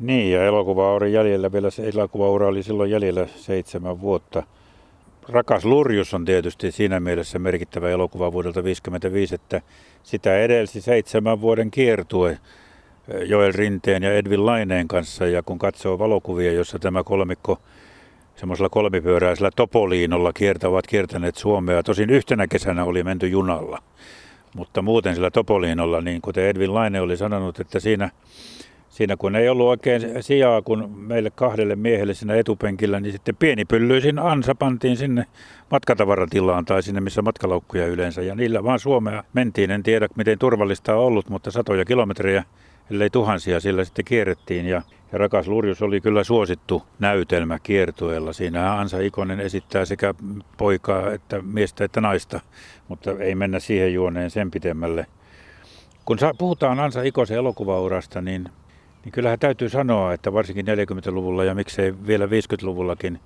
[0.00, 4.42] Niin, ja elokuva oli jäljellä vielä, se elokuvaura oli silloin jäljellä seitsemän vuotta.
[5.28, 9.60] Rakas Lurjus on tietysti siinä mielessä merkittävä elokuva vuodelta 1955, että
[10.02, 12.38] sitä edelsi seitsemän vuoden kiertue
[13.26, 15.26] Joel Rinteen ja Edvin Laineen kanssa.
[15.26, 17.58] Ja kun katsoo valokuvia, jossa tämä kolmikko
[18.36, 21.82] semmoisella kolmipyöräisellä topoliinolla kiertävät kiertäneet Suomea.
[21.82, 23.78] Tosin yhtenä kesänä oli menty junalla,
[24.54, 28.10] mutta muuten sillä topoliinolla, niin kuten Edvin Laine oli sanonut, että siinä
[28.88, 33.64] siinä kun ei ollut oikein sijaa, kun meille kahdelle miehelle siinä etupenkillä, niin sitten pieni
[33.64, 35.26] pyllyisin ansa pantiin sinne
[35.70, 38.22] matkatavaratilaan tai sinne, missä matkalaukkuja yleensä.
[38.22, 39.70] Ja niillä vaan Suomea mentiin.
[39.70, 42.44] En tiedä, miten turvallista on ollut, mutta satoja kilometrejä,
[42.90, 44.66] ellei tuhansia, sillä sitten kierrettiin.
[44.66, 44.82] Ja,
[45.12, 48.32] ja Rakas Lurjus oli kyllä suosittu näytelmä kiertueella.
[48.32, 50.14] Siinä Ansa Ikonen esittää sekä
[50.56, 52.40] poikaa että miestä että naista,
[52.88, 55.06] mutta ei mennä siihen juoneen sen pitemmälle.
[56.04, 58.48] Kun puhutaan Ansa Ikosen elokuvaurasta, niin
[59.04, 63.20] niin kyllähän täytyy sanoa, että varsinkin 40-luvulla ja miksei vielä 50-luvullakin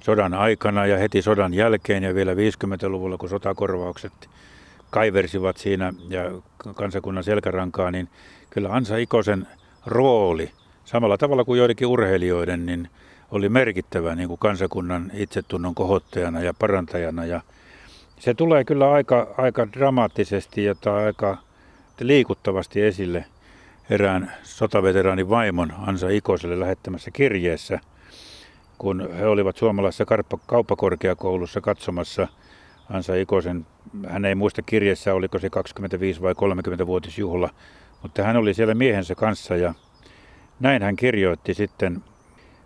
[0.00, 4.12] sodan aikana ja heti sodan jälkeen ja vielä 50-luvulla, kun sotakorvaukset
[4.90, 6.22] kaiversivat siinä ja
[6.74, 8.08] kansakunnan selkärankaa, niin
[8.50, 9.46] kyllä Ansa Ikosen
[9.86, 10.50] rooli,
[10.84, 12.88] samalla tavalla kuin joidenkin urheilijoiden, niin
[13.30, 17.24] oli merkittävä niin kuin kansakunnan itsetunnon kohottajana ja parantajana.
[17.24, 17.40] Ja
[18.18, 20.74] se tulee kyllä aika, aika dramaattisesti ja
[21.06, 21.38] aika
[22.00, 23.24] liikuttavasti esille–
[23.90, 27.80] erään sotaveteraanin vaimon Ansa Ikoselle lähettämässä kirjeessä,
[28.78, 30.04] kun he olivat suomalaisessa
[30.46, 32.28] kauppakorkeakoulussa katsomassa
[32.90, 33.66] Ansa Ikosen,
[34.08, 37.50] hän ei muista kirjeessä, oliko se 25 vai 30 vuotisjuhla,
[38.02, 39.74] mutta hän oli siellä miehensä kanssa ja
[40.60, 42.02] näin hän kirjoitti sitten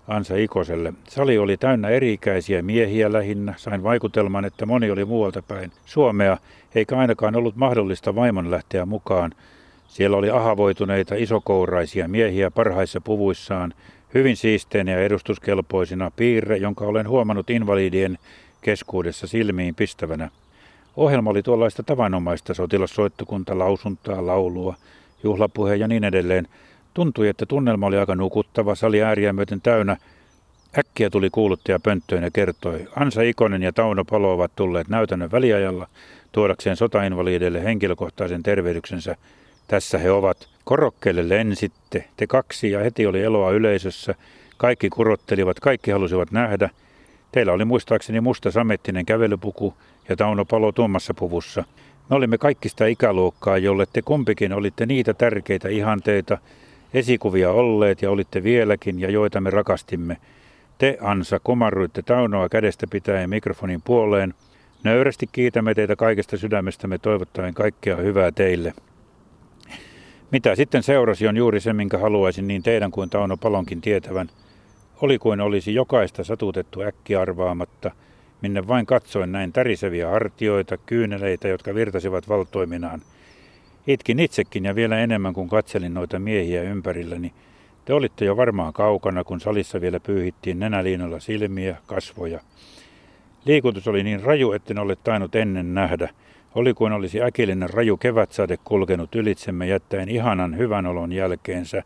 [0.09, 0.93] Ansa Ikoselle.
[1.09, 3.55] Sali oli täynnä eri-ikäisiä miehiä lähinnä.
[3.57, 6.39] Sain vaikutelman, että moni oli muualta päin Suomea,
[6.75, 9.33] eikä ainakaan ollut mahdollista vaimon lähteä mukaan,
[9.89, 13.75] siellä oli ahavoituneita isokouraisia miehiä parhaissa puvuissaan,
[14.15, 18.19] hyvin siisteinä ja edustuskelpoisina piirre, jonka olen huomannut invalidien
[18.61, 20.31] keskuudessa silmiin pistävänä.
[20.99, 24.75] Ohjelma oli tuollaista tavanomaista sotilassoittokunta, lausuntaa, laulua,
[25.23, 26.49] juhlapuhe ja niin edelleen.
[26.95, 29.97] Tuntui, että tunnelma oli aika nukuttava, sali ääriä myöten täynnä.
[30.79, 35.87] Äkkiä tuli kuuluttaja pönttöön ja kertoi, Ansa Ikonen ja Tauno Palo ovat tulleet näytännön väliajalla
[36.33, 39.17] tuodakseen sotainvalideille henkilökohtaisen tervehdyksensä
[39.69, 40.49] tässä he ovat.
[40.65, 44.15] Korokkeelle lensitte, te kaksi ja heti oli eloa yleisössä.
[44.57, 46.71] Kaikki kurottelivat, kaikki halusivat nähdä.
[47.33, 49.75] Teillä oli muistaakseni musta samettinen kävelypuku
[50.09, 51.65] ja Tauno Palo tuomassa puvussa.
[52.11, 56.39] Me olimme kaikki sitä ikäluokkaa, jolle te kumpikin olitte niitä tärkeitä ihanteita,
[56.95, 60.17] esikuvia olleet ja olitte vieläkin ja joita me rakastimme.
[60.79, 64.35] Te, Ansa, komarruitte Taunoa kädestä pitäen mikrofonin puoleen.
[64.85, 68.75] Nöyrästi kiitämme teitä kaikesta sydämestämme toivottaen kaikkea hyvää teille.
[70.31, 74.29] Mitä sitten seurasi on juuri se, minkä haluaisin niin teidän kuin Tauno Palonkin tietävän.
[75.01, 77.91] Oli kuin olisi jokaista satutettu äkkiarvaamatta,
[78.43, 83.03] minne vain katsoin näin täriseviä hartioita, kyyneleitä, jotka virtasivat valtoiminaan.
[83.87, 87.33] Itkin itsekin ja vielä enemmän kuin katselin noita miehiä ympärilläni.
[87.85, 92.41] Te olitte jo varmaan kaukana, kun salissa vielä pyyhittiin nenäliinolla silmiä, kasvoja.
[93.45, 96.09] Liikutus oli niin raju, etten ole tainnut ennen nähdä–
[96.55, 101.83] oli kuin olisi äkillinen raju kevätsade kulkenut ylitsemme jättäen ihanan hyvän olon jälkeensä.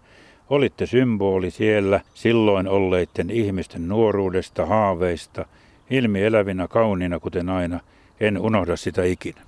[0.50, 5.46] Olitte symboli siellä silloin olleiden ihmisten nuoruudesta, haaveista,
[5.92, 7.80] ilmi elävinä kauniina kuten aina.
[8.20, 9.42] En unohda sitä ikinä.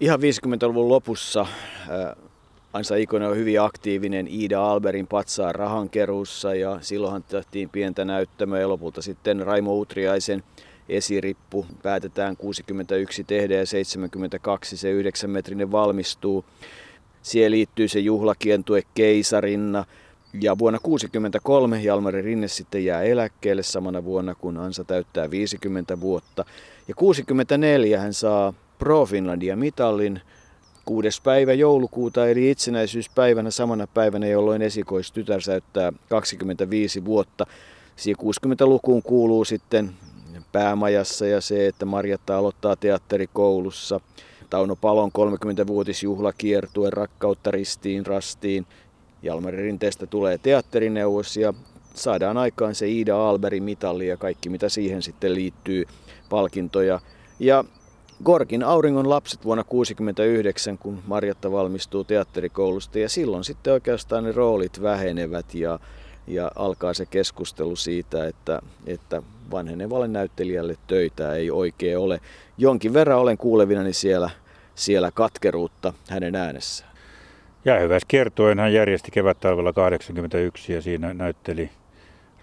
[0.00, 1.48] Ihan 50-luvun lopussa äh,
[2.72, 8.68] Ansa Ikonen on hyvin aktiivinen Iida Alberin patsaan rahankeruussa ja silloinhan tehtiin pientä näyttämöä ja
[8.68, 10.42] lopulta sitten Raimo Utriaisen
[10.88, 16.44] esirippu päätetään 61 tehdä ja 72 se 9 metrinen valmistuu.
[17.22, 19.84] Siihen liittyy se juhlakientue Keisarinna.
[20.40, 26.44] Ja vuonna 1963 Jalmari Rinne sitten jää eläkkeelle samana vuonna, kun Ansa täyttää 50 vuotta.
[26.88, 30.20] Ja 64 hän saa Pro Finlandia mitallin
[30.84, 31.22] 6.
[31.22, 37.46] päivä joulukuuta eli itsenäisyyspäivänä samana päivänä, jolloin esikoistytär täyttää 25 vuotta.
[37.96, 39.90] Siihen 60-lukuun kuuluu sitten
[40.52, 44.00] päämajassa ja se, että Marjatta aloittaa teatterikoulussa.
[44.50, 48.66] Tauno Palon 30-vuotisjuhlakiertue Rakkautta ristiin rastiin.
[49.24, 51.54] Jalmari Rinteestä tulee teatterineuvos ja
[51.94, 55.84] saadaan aikaan se Iida Alberin mitalli ja kaikki mitä siihen sitten liittyy,
[56.30, 57.00] palkintoja.
[57.38, 57.64] Ja
[58.24, 64.82] Gorkin Auringon lapset vuonna 1969, kun Marjatta valmistuu teatterikoulusta ja silloin sitten oikeastaan ne roolit
[64.82, 65.78] vähenevät ja,
[66.26, 72.20] ja alkaa se keskustelu siitä, että, että vanhenevalle näyttelijälle töitä ei oikein ole.
[72.58, 74.30] Jonkin verran olen kuulevinani siellä,
[74.74, 76.93] siellä katkeruutta hänen äänessään.
[77.66, 81.70] Jäähyväis kiertoen hän järjesti kevättalvella 81 ja siinä näytteli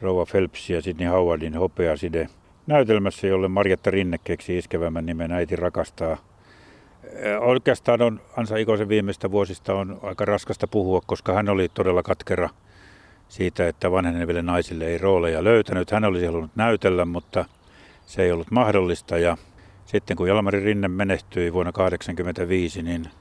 [0.01, 2.28] Rova Phelps ja Sidney Howardin hopeaside
[2.67, 6.17] näytelmässä, jolle Marjatta Rinne keksi iskevämmän nimen Äiti rakastaa.
[7.39, 12.49] Oikeastaan on Ansa Ikosen viimeistä vuosista on aika raskasta puhua, koska hän oli todella katkera
[13.28, 15.91] siitä, että vanheneville naisille ei rooleja löytänyt.
[15.91, 17.45] Hän olisi halunnut näytellä, mutta
[18.05, 19.17] se ei ollut mahdollista.
[19.17, 19.38] Ja
[19.86, 23.20] sitten kun Jalmari Rinne menehtyi vuonna 1985, niin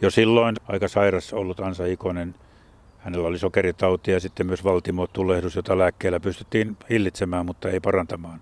[0.00, 2.34] jo silloin aika sairas ollut Ansa Ikonen.
[2.98, 8.40] Hänellä oli sokeritauti ja sitten myös valtimotulehdus, jota lääkkeellä pystyttiin hillitsemään, mutta ei parantamaan.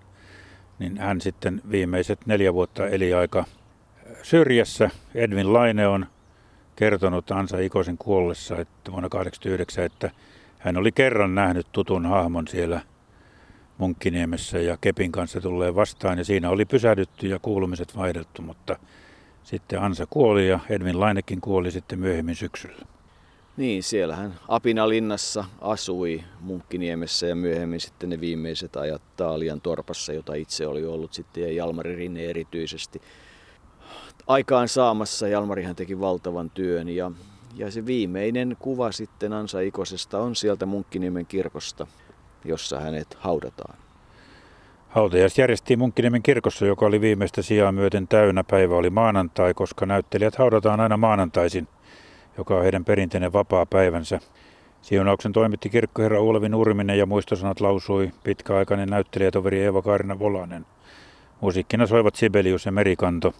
[0.79, 3.45] Niin hän sitten viimeiset neljä vuotta eli aika
[4.23, 4.89] syrjässä.
[5.15, 6.05] Edwin Laine on
[6.75, 10.11] kertonut Ansa Ikosen kuollessa että vuonna 1989, että
[10.59, 12.81] hän oli kerran nähnyt tutun hahmon siellä
[13.77, 18.79] Munkkiniemessä ja Kepin kanssa tulee vastaan ja siinä oli pysähdytty ja kuulumiset vaihdeltu, mutta
[19.45, 22.85] sitten Ansa kuoli ja Edvin Lainekin kuoli sitten myöhemmin syksyllä.
[23.57, 30.67] Niin, siellähän Apinalinnassa asui Munkkiniemessä ja myöhemmin sitten ne viimeiset ajat Taalian torpassa, jota itse
[30.67, 33.01] oli ollut sitten ja Jalmari Rinne erityisesti
[34.27, 35.27] aikaan saamassa.
[35.27, 37.11] Jalmarihan teki valtavan työn ja,
[37.55, 41.87] ja se viimeinen kuva sitten Ansa Ikosesta on sieltä Munkkiniemen kirkosta,
[42.45, 43.84] jossa hänet haudataan.
[44.95, 48.43] Hautajaiset järjestettiin Munkkiniemen kirkossa, joka oli viimeistä sijaa myöten täynnä.
[48.43, 51.67] Päivä oli maanantai, koska näyttelijät haudataan aina maanantaisin,
[52.37, 54.19] joka on heidän perinteinen vapaa päivänsä.
[54.81, 60.65] Siunauksen toimitti kirkkoherra Ulevi Nurminen ja muistosanat lausui pitkäaikainen näyttelijätoveri Eeva Kaarina Volanen.
[61.41, 63.33] Musiikkina soivat Sibelius ja Merikanto.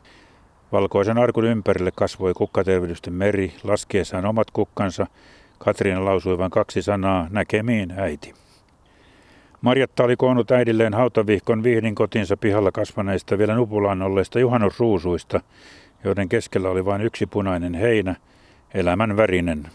[0.72, 5.08] Valkoisen arkun ympärille kasvoi kukkatervehdysten meri, laskeessaan omat kukkansa.
[5.58, 8.45] Katriina lausui vain kaksi sanaa, näkemiin äiti.
[9.66, 15.41] Marjatta oli koonnut äidilleen hautavihkon vihdin kotinsa pihalla kasvaneista vielä nupulaan olleista juhannusruusuista,
[16.03, 18.16] joiden keskellä oli vain yksi punainen heinä,
[18.74, 19.68] elämän värinen.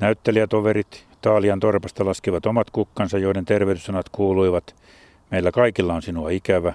[0.00, 4.76] Näyttelijätoverit Taalian torpasta laskivat omat kukkansa, joiden tervehdyssanat kuuluivat,
[5.30, 6.74] meillä kaikilla on sinua ikävä.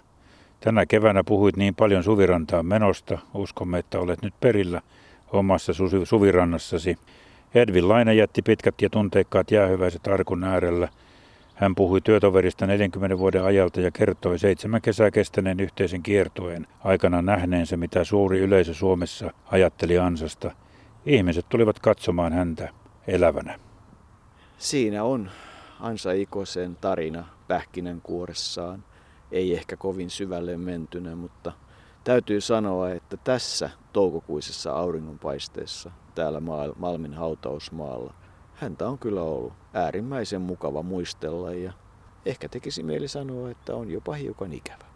[0.59, 4.81] Tänä keväänä puhuit niin paljon suvirantaan menosta, uskomme, että olet nyt perillä
[5.31, 5.73] omassa
[6.03, 6.97] suvirannassasi.
[7.55, 10.87] Edvin Laine jätti pitkät ja tunteikkaat jäähyväiset arkun äärellä–
[11.55, 17.77] hän puhui työtoverista 40 vuoden ajalta ja kertoi seitsemän kesää kestäneen yhteisen kiertueen aikana nähneensä,
[17.77, 20.51] mitä suuri yleisö Suomessa ajatteli ansasta.
[21.05, 22.69] Ihmiset tulivat katsomaan häntä
[23.07, 23.59] elävänä.
[24.57, 25.29] Siinä on
[25.79, 28.83] Ansa Ikosen tarina pähkinänkuoressaan.
[29.31, 31.51] Ei ehkä kovin syvälle mentynä, mutta
[32.03, 36.41] täytyy sanoa, että tässä toukokuisessa auringonpaisteessa täällä
[36.77, 38.13] Malmin hautausmaalla–
[38.55, 41.73] häntä on kyllä ollut äärimmäisen mukava muistella ja
[42.25, 44.94] ehkä tekisi mieli sanoa, että on jopa hiukan ikävä.